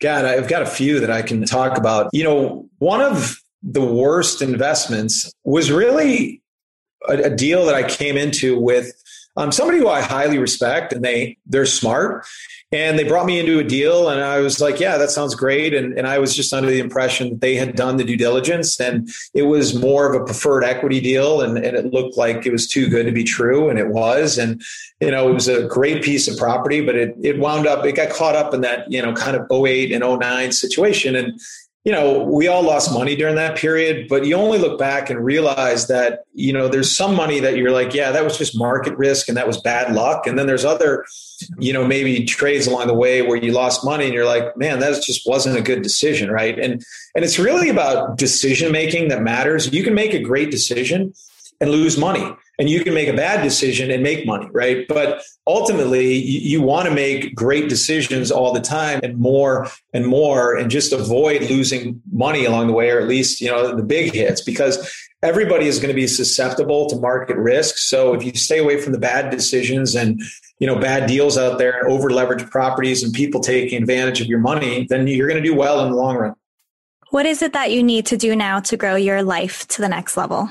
god 0.00 0.24
i've 0.26 0.48
got 0.48 0.62
a 0.62 0.66
few 0.66 1.00
that 1.00 1.10
i 1.10 1.22
can 1.22 1.46
talk 1.46 1.78
about. 1.78 2.10
You 2.12 2.24
know 2.24 2.68
one 2.78 3.00
of 3.00 3.40
the 3.62 3.84
worst 3.84 4.42
investments 4.42 5.32
was 5.44 5.72
really 5.72 6.42
a, 7.08 7.14
a 7.14 7.30
deal 7.34 7.64
that 7.64 7.74
i 7.74 7.82
came 7.82 8.18
into 8.18 8.60
with 8.60 8.92
um, 9.36 9.52
somebody 9.52 9.78
who 9.78 9.88
I 9.88 10.00
highly 10.00 10.38
respect, 10.38 10.92
and 10.92 11.04
they 11.04 11.36
they're 11.46 11.66
smart, 11.66 12.26
and 12.72 12.98
they 12.98 13.04
brought 13.04 13.26
me 13.26 13.38
into 13.38 13.58
a 13.58 13.64
deal, 13.64 14.08
and 14.08 14.20
I 14.20 14.40
was 14.40 14.60
like, 14.60 14.80
yeah, 14.80 14.98
that 14.98 15.10
sounds 15.10 15.34
great, 15.34 15.74
and 15.74 15.96
and 15.98 16.06
I 16.06 16.18
was 16.18 16.34
just 16.34 16.52
under 16.52 16.70
the 16.70 16.80
impression 16.80 17.30
that 17.30 17.40
they 17.40 17.54
had 17.54 17.76
done 17.76 17.96
the 17.96 18.04
due 18.04 18.16
diligence, 18.16 18.80
and 18.80 19.08
it 19.34 19.42
was 19.42 19.74
more 19.74 20.12
of 20.12 20.20
a 20.20 20.24
preferred 20.24 20.64
equity 20.64 21.00
deal, 21.00 21.42
and 21.42 21.58
and 21.58 21.76
it 21.76 21.92
looked 21.92 22.16
like 22.16 22.46
it 22.46 22.52
was 22.52 22.66
too 22.66 22.88
good 22.88 23.06
to 23.06 23.12
be 23.12 23.24
true, 23.24 23.68
and 23.68 23.78
it 23.78 23.88
was, 23.88 24.38
and 24.38 24.62
you 25.00 25.10
know 25.10 25.28
it 25.28 25.34
was 25.34 25.48
a 25.48 25.66
great 25.66 26.02
piece 26.02 26.28
of 26.28 26.38
property, 26.38 26.80
but 26.80 26.96
it 26.96 27.14
it 27.22 27.38
wound 27.38 27.66
up 27.66 27.84
it 27.84 27.92
got 27.92 28.10
caught 28.10 28.36
up 28.36 28.54
in 28.54 28.62
that 28.62 28.90
you 28.90 29.02
know 29.02 29.12
kind 29.12 29.36
of 29.36 29.46
08 29.50 29.92
and 29.92 30.02
09 30.02 30.52
situation, 30.52 31.14
and 31.14 31.38
you 31.86 31.92
know, 31.92 32.18
we 32.18 32.48
all 32.48 32.64
lost 32.64 32.92
money 32.92 33.14
during 33.14 33.36
that 33.36 33.56
period, 33.56 34.08
but 34.08 34.26
you 34.26 34.34
only 34.34 34.58
look 34.58 34.76
back 34.76 35.08
and 35.08 35.24
realize 35.24 35.86
that, 35.86 36.24
you 36.34 36.52
know, 36.52 36.66
there's 36.66 36.94
some 36.94 37.14
money 37.14 37.38
that 37.38 37.56
you're 37.56 37.70
like, 37.70 37.94
yeah, 37.94 38.10
that 38.10 38.24
was 38.24 38.36
just 38.36 38.58
market 38.58 38.98
risk 38.98 39.28
and 39.28 39.36
that 39.36 39.46
was 39.46 39.60
bad 39.60 39.94
luck. 39.94 40.26
And 40.26 40.36
then 40.36 40.48
there's 40.48 40.64
other, 40.64 41.06
you 41.60 41.72
know, 41.72 41.86
maybe 41.86 42.24
trades 42.24 42.66
along 42.66 42.88
the 42.88 42.94
way 42.94 43.22
where 43.22 43.36
you 43.36 43.52
lost 43.52 43.84
money 43.84 44.06
and 44.06 44.12
you're 44.12 44.26
like, 44.26 44.56
man, 44.56 44.80
that 44.80 45.00
just 45.00 45.28
wasn't 45.28 45.56
a 45.56 45.62
good 45.62 45.82
decision. 45.82 46.28
Right. 46.28 46.58
And, 46.58 46.82
and 47.14 47.24
it's 47.24 47.38
really 47.38 47.68
about 47.68 48.18
decision 48.18 48.72
making 48.72 49.06
that 49.10 49.22
matters. 49.22 49.72
You 49.72 49.84
can 49.84 49.94
make 49.94 50.12
a 50.12 50.20
great 50.20 50.50
decision 50.50 51.14
and 51.60 51.70
lose 51.70 51.96
money 51.96 52.34
and 52.58 52.70
you 52.70 52.82
can 52.82 52.94
make 52.94 53.08
a 53.08 53.12
bad 53.12 53.42
decision 53.42 53.90
and 53.90 54.02
make 54.02 54.26
money, 54.26 54.48
right? 54.52 54.86
But 54.88 55.22
ultimately, 55.46 56.14
you, 56.14 56.40
you 56.40 56.62
want 56.62 56.88
to 56.88 56.94
make 56.94 57.34
great 57.34 57.68
decisions 57.68 58.30
all 58.30 58.52
the 58.52 58.60
time 58.60 59.00
and 59.02 59.18
more 59.18 59.68
and 59.92 60.06
more 60.06 60.56
and 60.56 60.70
just 60.70 60.92
avoid 60.92 61.42
losing 61.42 62.00
money 62.12 62.44
along 62.44 62.68
the 62.68 62.72
way, 62.72 62.90
or 62.90 63.00
at 63.00 63.08
least, 63.08 63.40
you 63.40 63.50
know, 63.50 63.74
the 63.74 63.82
big 63.82 64.14
hits 64.14 64.40
because 64.40 64.90
everybody 65.22 65.66
is 65.66 65.78
going 65.78 65.88
to 65.88 65.94
be 65.94 66.06
susceptible 66.06 66.88
to 66.88 66.96
market 66.96 67.36
risk. 67.36 67.76
So 67.78 68.14
if 68.14 68.24
you 68.24 68.32
stay 68.34 68.58
away 68.58 68.80
from 68.80 68.92
the 68.92 68.98
bad 68.98 69.30
decisions 69.30 69.94
and 69.94 70.22
you 70.58 70.66
know 70.66 70.78
bad 70.78 71.06
deals 71.06 71.36
out 71.36 71.58
there, 71.58 71.78
and 71.78 71.92
over 71.92 72.08
leveraged 72.08 72.50
properties, 72.50 73.02
and 73.02 73.12
people 73.12 73.40
taking 73.40 73.82
advantage 73.82 74.20
of 74.20 74.26
your 74.26 74.38
money, 74.38 74.86
then 74.88 75.06
you're 75.06 75.28
going 75.28 75.42
to 75.42 75.46
do 75.46 75.54
well 75.54 75.84
in 75.84 75.90
the 75.90 75.96
long 75.96 76.16
run. 76.16 76.34
What 77.10 77.26
is 77.26 77.42
it 77.42 77.52
that 77.52 77.70
you 77.70 77.82
need 77.82 78.06
to 78.06 78.16
do 78.16 78.34
now 78.34 78.60
to 78.60 78.76
grow 78.76 78.96
your 78.96 79.22
life 79.22 79.66
to 79.68 79.82
the 79.82 79.88
next 79.88 80.16
level? 80.16 80.50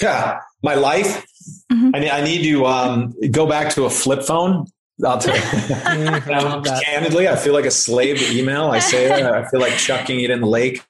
Yeah, 0.00 0.40
my 0.62 0.74
life. 0.74 1.24
Mm-hmm. 1.72 1.90
I, 1.94 1.98
need, 1.98 2.10
I, 2.10 2.24
need 2.24 2.42
to 2.44 2.66
um, 2.66 3.14
go 3.30 3.46
back 3.46 3.74
to 3.74 3.84
a 3.84 3.90
flip 3.90 4.22
phone. 4.22 4.66
I'll 5.04 5.18
tell 5.18 5.34
you. 5.36 6.80
candidly, 6.84 7.28
I 7.28 7.36
feel 7.36 7.52
like 7.52 7.64
a 7.64 7.70
slave 7.70 8.18
to 8.18 8.38
email. 8.38 8.70
I 8.70 8.78
say 8.78 9.08
that. 9.08 9.32
I 9.32 9.48
feel 9.48 9.60
like 9.60 9.76
chucking 9.76 10.20
it 10.20 10.30
in 10.30 10.40
the 10.40 10.46
lake 10.46 10.82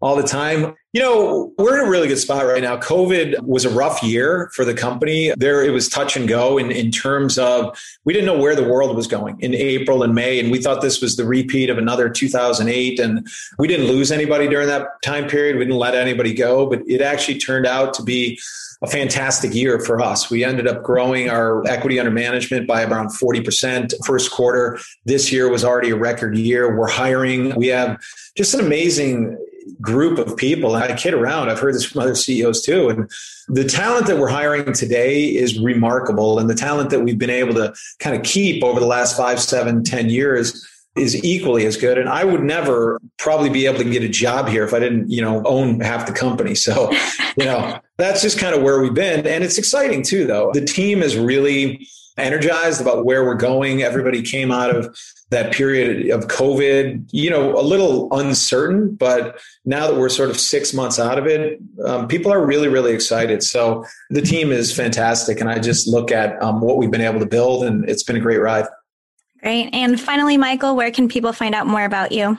all 0.00 0.16
the 0.16 0.22
time. 0.22 0.74
You 0.92 1.02
know, 1.02 1.52
we're 1.58 1.80
in 1.80 1.86
a 1.86 1.90
really 1.90 2.08
good 2.08 2.18
spot 2.18 2.46
right 2.46 2.62
now. 2.62 2.76
COVID 2.76 3.42
was 3.42 3.64
a 3.64 3.70
rough 3.70 4.02
year 4.02 4.50
for 4.54 4.64
the 4.64 4.74
company. 4.74 5.32
There, 5.36 5.62
it 5.62 5.70
was 5.70 5.88
touch 5.88 6.16
and 6.16 6.28
go 6.28 6.56
in, 6.56 6.70
in 6.70 6.90
terms 6.90 7.38
of 7.38 7.78
we 8.04 8.12
didn't 8.12 8.26
know 8.26 8.38
where 8.38 8.54
the 8.54 8.66
world 8.66 8.96
was 8.96 9.06
going 9.06 9.38
in 9.40 9.54
April 9.54 10.02
and 10.02 10.14
May. 10.14 10.40
And 10.40 10.50
we 10.50 10.62
thought 10.62 10.80
this 10.80 11.02
was 11.02 11.16
the 11.16 11.24
repeat 11.24 11.68
of 11.68 11.78
another 11.78 12.08
2008. 12.08 13.00
And 13.00 13.26
we 13.58 13.68
didn't 13.68 13.86
lose 13.86 14.10
anybody 14.10 14.48
during 14.48 14.68
that 14.68 14.86
time 15.02 15.28
period. 15.28 15.56
We 15.56 15.64
didn't 15.64 15.78
let 15.78 15.94
anybody 15.94 16.32
go, 16.32 16.66
but 16.66 16.80
it 16.86 17.02
actually 17.02 17.38
turned 17.38 17.66
out 17.66 17.92
to 17.94 18.02
be 18.02 18.38
a 18.80 18.86
fantastic 18.86 19.54
year 19.54 19.80
for 19.80 20.00
us. 20.00 20.30
We 20.30 20.44
ended 20.44 20.68
up 20.68 20.84
growing 20.84 21.28
our 21.28 21.66
equity 21.66 21.98
under 21.98 22.12
management 22.12 22.68
by 22.68 22.84
around 22.84 23.08
40% 23.08 23.92
first 24.06 24.30
quarter. 24.30 24.78
This 25.04 25.32
year 25.32 25.50
was 25.50 25.64
already 25.64 25.90
a 25.90 25.96
record 25.96 26.36
year. 26.38 26.76
We're 26.76 26.88
hiring. 26.88 27.54
We 27.56 27.66
have 27.68 28.00
just 28.36 28.54
an 28.54 28.60
amazing 28.60 29.36
group 29.80 30.18
of 30.18 30.36
people. 30.36 30.74
I 30.74 30.92
kid 30.94 31.14
around. 31.14 31.50
I've 31.50 31.58
heard 31.58 31.74
this 31.74 31.84
from 31.84 32.02
other 32.02 32.14
CEOs 32.14 32.62
too. 32.62 32.88
And 32.88 33.10
the 33.48 33.64
talent 33.64 34.06
that 34.06 34.18
we're 34.18 34.28
hiring 34.28 34.72
today 34.72 35.24
is 35.24 35.58
remarkable. 35.58 36.38
And 36.38 36.48
the 36.48 36.54
talent 36.54 36.90
that 36.90 37.00
we've 37.00 37.18
been 37.18 37.30
able 37.30 37.54
to 37.54 37.74
kind 37.98 38.16
of 38.16 38.22
keep 38.22 38.62
over 38.62 38.80
the 38.80 38.86
last 38.86 39.16
five, 39.16 39.40
seven, 39.40 39.84
ten 39.84 40.10
years 40.10 40.66
is 40.96 41.22
equally 41.24 41.66
as 41.66 41.76
good. 41.76 41.98
And 41.98 42.08
I 42.08 42.24
would 42.24 42.42
never 42.42 43.00
probably 43.18 43.50
be 43.50 43.66
able 43.66 43.78
to 43.78 43.84
get 43.84 44.02
a 44.02 44.08
job 44.08 44.48
here 44.48 44.64
if 44.64 44.74
I 44.74 44.78
didn't, 44.78 45.10
you 45.10 45.22
know, 45.22 45.42
own 45.44 45.80
half 45.80 46.06
the 46.06 46.12
company. 46.12 46.54
So, 46.54 46.92
you 47.36 47.44
know, 47.44 47.78
that's 47.96 48.22
just 48.22 48.38
kind 48.38 48.54
of 48.54 48.62
where 48.62 48.80
we've 48.80 48.94
been. 48.94 49.26
And 49.26 49.44
it's 49.44 49.58
exciting 49.58 50.02
too, 50.02 50.26
though. 50.26 50.50
The 50.52 50.64
team 50.64 51.02
is 51.02 51.16
really 51.16 51.86
energized 52.16 52.80
about 52.80 53.04
where 53.04 53.24
we're 53.24 53.34
going. 53.34 53.82
Everybody 53.82 54.22
came 54.22 54.50
out 54.50 54.74
of 54.74 54.96
that 55.30 55.52
period 55.52 56.10
of 56.10 56.26
COVID, 56.28 57.08
you 57.12 57.28
know, 57.28 57.58
a 57.58 57.60
little 57.60 58.08
uncertain, 58.18 58.94
but 58.94 59.38
now 59.64 59.86
that 59.86 59.98
we're 59.98 60.08
sort 60.08 60.30
of 60.30 60.40
six 60.40 60.72
months 60.72 60.98
out 60.98 61.18
of 61.18 61.26
it, 61.26 61.58
um, 61.84 62.08
people 62.08 62.32
are 62.32 62.44
really, 62.44 62.68
really 62.68 62.92
excited. 62.92 63.42
So 63.42 63.84
the 64.10 64.22
team 64.22 64.50
is 64.50 64.74
fantastic. 64.74 65.40
And 65.40 65.50
I 65.50 65.58
just 65.58 65.86
look 65.86 66.10
at 66.10 66.42
um, 66.42 66.60
what 66.60 66.78
we've 66.78 66.90
been 66.90 67.02
able 67.02 67.20
to 67.20 67.26
build, 67.26 67.64
and 67.64 67.88
it's 67.88 68.02
been 68.02 68.16
a 68.16 68.20
great 68.20 68.40
ride. 68.40 68.66
Great. 69.42 69.68
And 69.72 70.00
finally, 70.00 70.36
Michael, 70.36 70.74
where 70.74 70.90
can 70.90 71.08
people 71.08 71.32
find 71.32 71.54
out 71.54 71.66
more 71.66 71.84
about 71.84 72.10
you? 72.10 72.38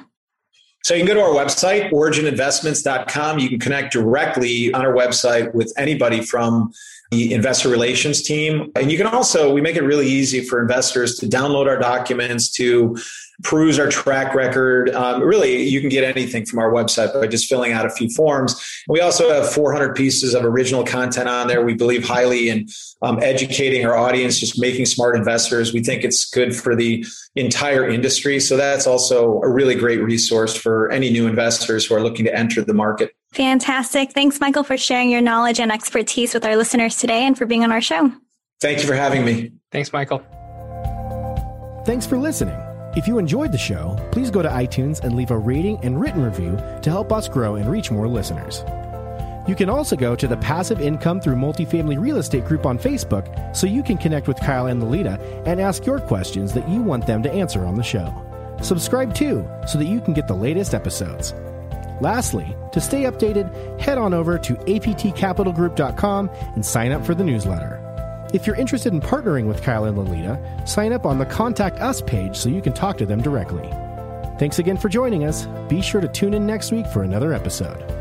So 0.84 0.96
you 0.96 1.06
can 1.06 1.08
go 1.08 1.14
to 1.16 1.22
our 1.22 1.46
website, 1.46 1.92
origininvestments.com. 1.92 3.40
You 3.40 3.50
can 3.50 3.60
connect 3.60 3.94
directly 3.94 4.74
on 4.74 4.86
our 4.86 4.94
website 4.94 5.54
with 5.54 5.72
anybody 5.78 6.22
from 6.22 6.72
the 7.12 7.34
investor 7.34 7.70
relations 7.70 8.22
team. 8.22 8.72
And 8.76 8.92
you 8.92 8.98
can 8.98 9.08
also, 9.08 9.52
we 9.52 9.62
make 9.62 9.76
it 9.76 9.82
really 9.82 10.08
easy 10.08 10.42
for 10.42 10.62
investors 10.62 11.16
to 11.20 11.26
download 11.26 11.68
our 11.68 11.80
documents, 11.80 12.52
to 12.52 12.96
peruse 13.44 13.80
our 13.80 13.88
track 13.88 14.36
record. 14.36 14.90
Um, 14.92 15.24
really, 15.24 15.64
you 15.64 15.80
can 15.80 15.90
get 15.90 16.04
anything 16.04 16.46
from 16.46 16.60
our 16.60 16.72
website 16.72 17.14
by 17.14 17.26
just 17.28 17.48
filling 17.48 17.72
out 17.72 17.86
a 17.86 17.90
few 17.90 18.10
forms. 18.10 18.56
We 18.88 19.02
also 19.02 19.32
have 19.32 19.52
400 19.52 19.96
pieces 19.96 20.36
of 20.36 20.44
original 20.44 20.84
content 20.84 21.30
on 21.30 21.48
there. 21.48 21.64
We 21.64 21.74
believe 21.74 22.06
highly 22.06 22.50
in 22.50 22.68
um, 23.02 23.22
educating 23.24 23.86
our 23.86 23.98
audience, 23.98 24.40
just 24.40 24.60
making 24.60 24.86
smart 24.86 25.16
investors. 25.16 25.74
We 25.74 25.82
think 25.82 26.04
it's 26.04 26.30
good 26.30 26.56
for 26.56 26.76
the 26.76 27.06
entire 27.36 27.88
industry. 27.88 28.40
So 28.40 28.58
that's 28.58 28.86
also 28.86 29.42
a 29.42 29.50
really 29.50 29.76
great 29.76 30.04
resource 30.04 30.56
for 30.56 30.92
any 30.92 31.10
new 31.10 31.28
investors 31.28 31.86
who 31.86 31.96
are 31.96 32.02
looking 32.02 32.26
to 32.26 32.36
enter 32.36 32.64
the 32.64 32.74
market. 32.74 33.16
Fantastic. 33.34 34.12
Thanks, 34.14 34.40
Michael, 34.40 34.64
for 34.64 34.78
sharing 34.78 35.10
your 35.10 35.22
knowledge 35.22 35.60
and 35.60 35.72
expertise 35.72 36.34
with 36.34 36.46
our 36.46 36.56
listeners 36.56 36.98
today 36.98 37.26
and 37.26 37.38
for 37.38 37.46
being 37.46 37.64
on 37.64 37.72
our 37.72 37.82
show. 37.82 38.12
Thank 38.60 38.82
you 38.82 38.88
for 38.88 38.96
having 38.96 39.24
me. 39.24 39.52
Thanks, 39.72 39.94
Michael. 39.94 40.20
Thanks 41.86 42.06
for 42.06 42.18
listening. 42.18 42.58
If 42.96 43.08
you 43.08 43.20
enjoyed 43.20 43.52
the 43.52 43.58
show, 43.58 43.96
please 44.12 44.32
go 44.32 44.42
to 44.42 44.50
iTunes 44.50 45.04
and 45.04 45.16
leave 45.16 45.32
a 45.32 45.38
rating 45.38 45.78
and 45.84 46.02
written 46.02 46.24
review 46.24 46.58
to 46.82 46.90
help 46.90 47.14
us 47.14 47.30
grow 47.30 47.56
and 47.56 47.72
reach 47.72 47.92
more 47.92 48.08
listeners. 48.08 48.64
You 49.48 49.56
can 49.56 49.70
also 49.70 49.96
go 49.96 50.16
to 50.16 50.28
the 50.28 50.38
Passive 50.38 50.82
Income 50.82 51.22
Through 51.22 51.36
Multifamily 51.36 52.00
Real 52.00 52.18
Estate 52.18 52.46
group 52.46 52.66
on 52.66 52.78
Facebook 52.78 53.56
so 53.56 53.68
you 53.68 53.84
can 53.84 53.98
connect 53.98 54.28
with 54.28 54.40
Kyle 54.40 54.68
and 54.68 54.82
Lolita 54.82 55.20
and 55.46 55.62
ask 55.62 55.86
your 55.86 56.00
questions 56.00 56.54
that 56.54 56.68
you 56.68 56.82
want 56.82 57.06
them 57.06 57.24
to 57.24 57.32
answer 57.32 57.66
on 57.66 57.76
the 57.76 57.84
show. 57.84 58.14
Subscribe 58.62 59.16
too 59.16 59.48
so 59.68 59.78
that 59.78 59.86
you 59.86 60.02
can 60.02 60.14
get 60.14 60.28
the 60.28 60.36
latest 60.36 60.74
episodes. 60.74 61.34
Lastly, 62.02 62.56
to 62.72 62.80
stay 62.80 63.04
updated, 63.04 63.80
head 63.80 63.98
on 63.98 64.14
over 64.14 64.38
to 64.38 64.54
aptcapitalgroup.com 64.54 66.30
and 66.56 66.66
sign 66.66 66.92
up 66.92 67.06
for 67.06 67.16
the 67.16 67.24
newsletter. 67.24 67.86
If 68.34 68.46
you're 68.46 68.56
interested 68.56 68.94
in 68.94 69.02
partnering 69.02 69.48
with 69.48 69.64
Kyle 69.64 69.86
and 69.86 69.98
Lolita, 69.98 70.40
sign 70.66 70.94
up 70.94 71.06
on 71.06 71.18
the 71.18 71.26
Contact 71.26 71.80
Us 71.80 72.02
page 72.02 72.36
so 72.36 72.50
you 72.50 72.62
can 72.62 72.74
talk 72.74 72.98
to 73.00 73.06
them 73.06 73.22
directly. 73.22 73.68
Thanks 74.38 74.60
again 74.60 74.78
for 74.78 74.88
joining 74.88 75.26
us. 75.26 75.48
Be 75.68 75.82
sure 75.82 76.00
to 76.00 76.08
tune 76.08 76.34
in 76.34 76.46
next 76.46 76.72
week 76.72 76.88
for 76.88 77.04
another 77.04 77.34
episode. 77.34 77.99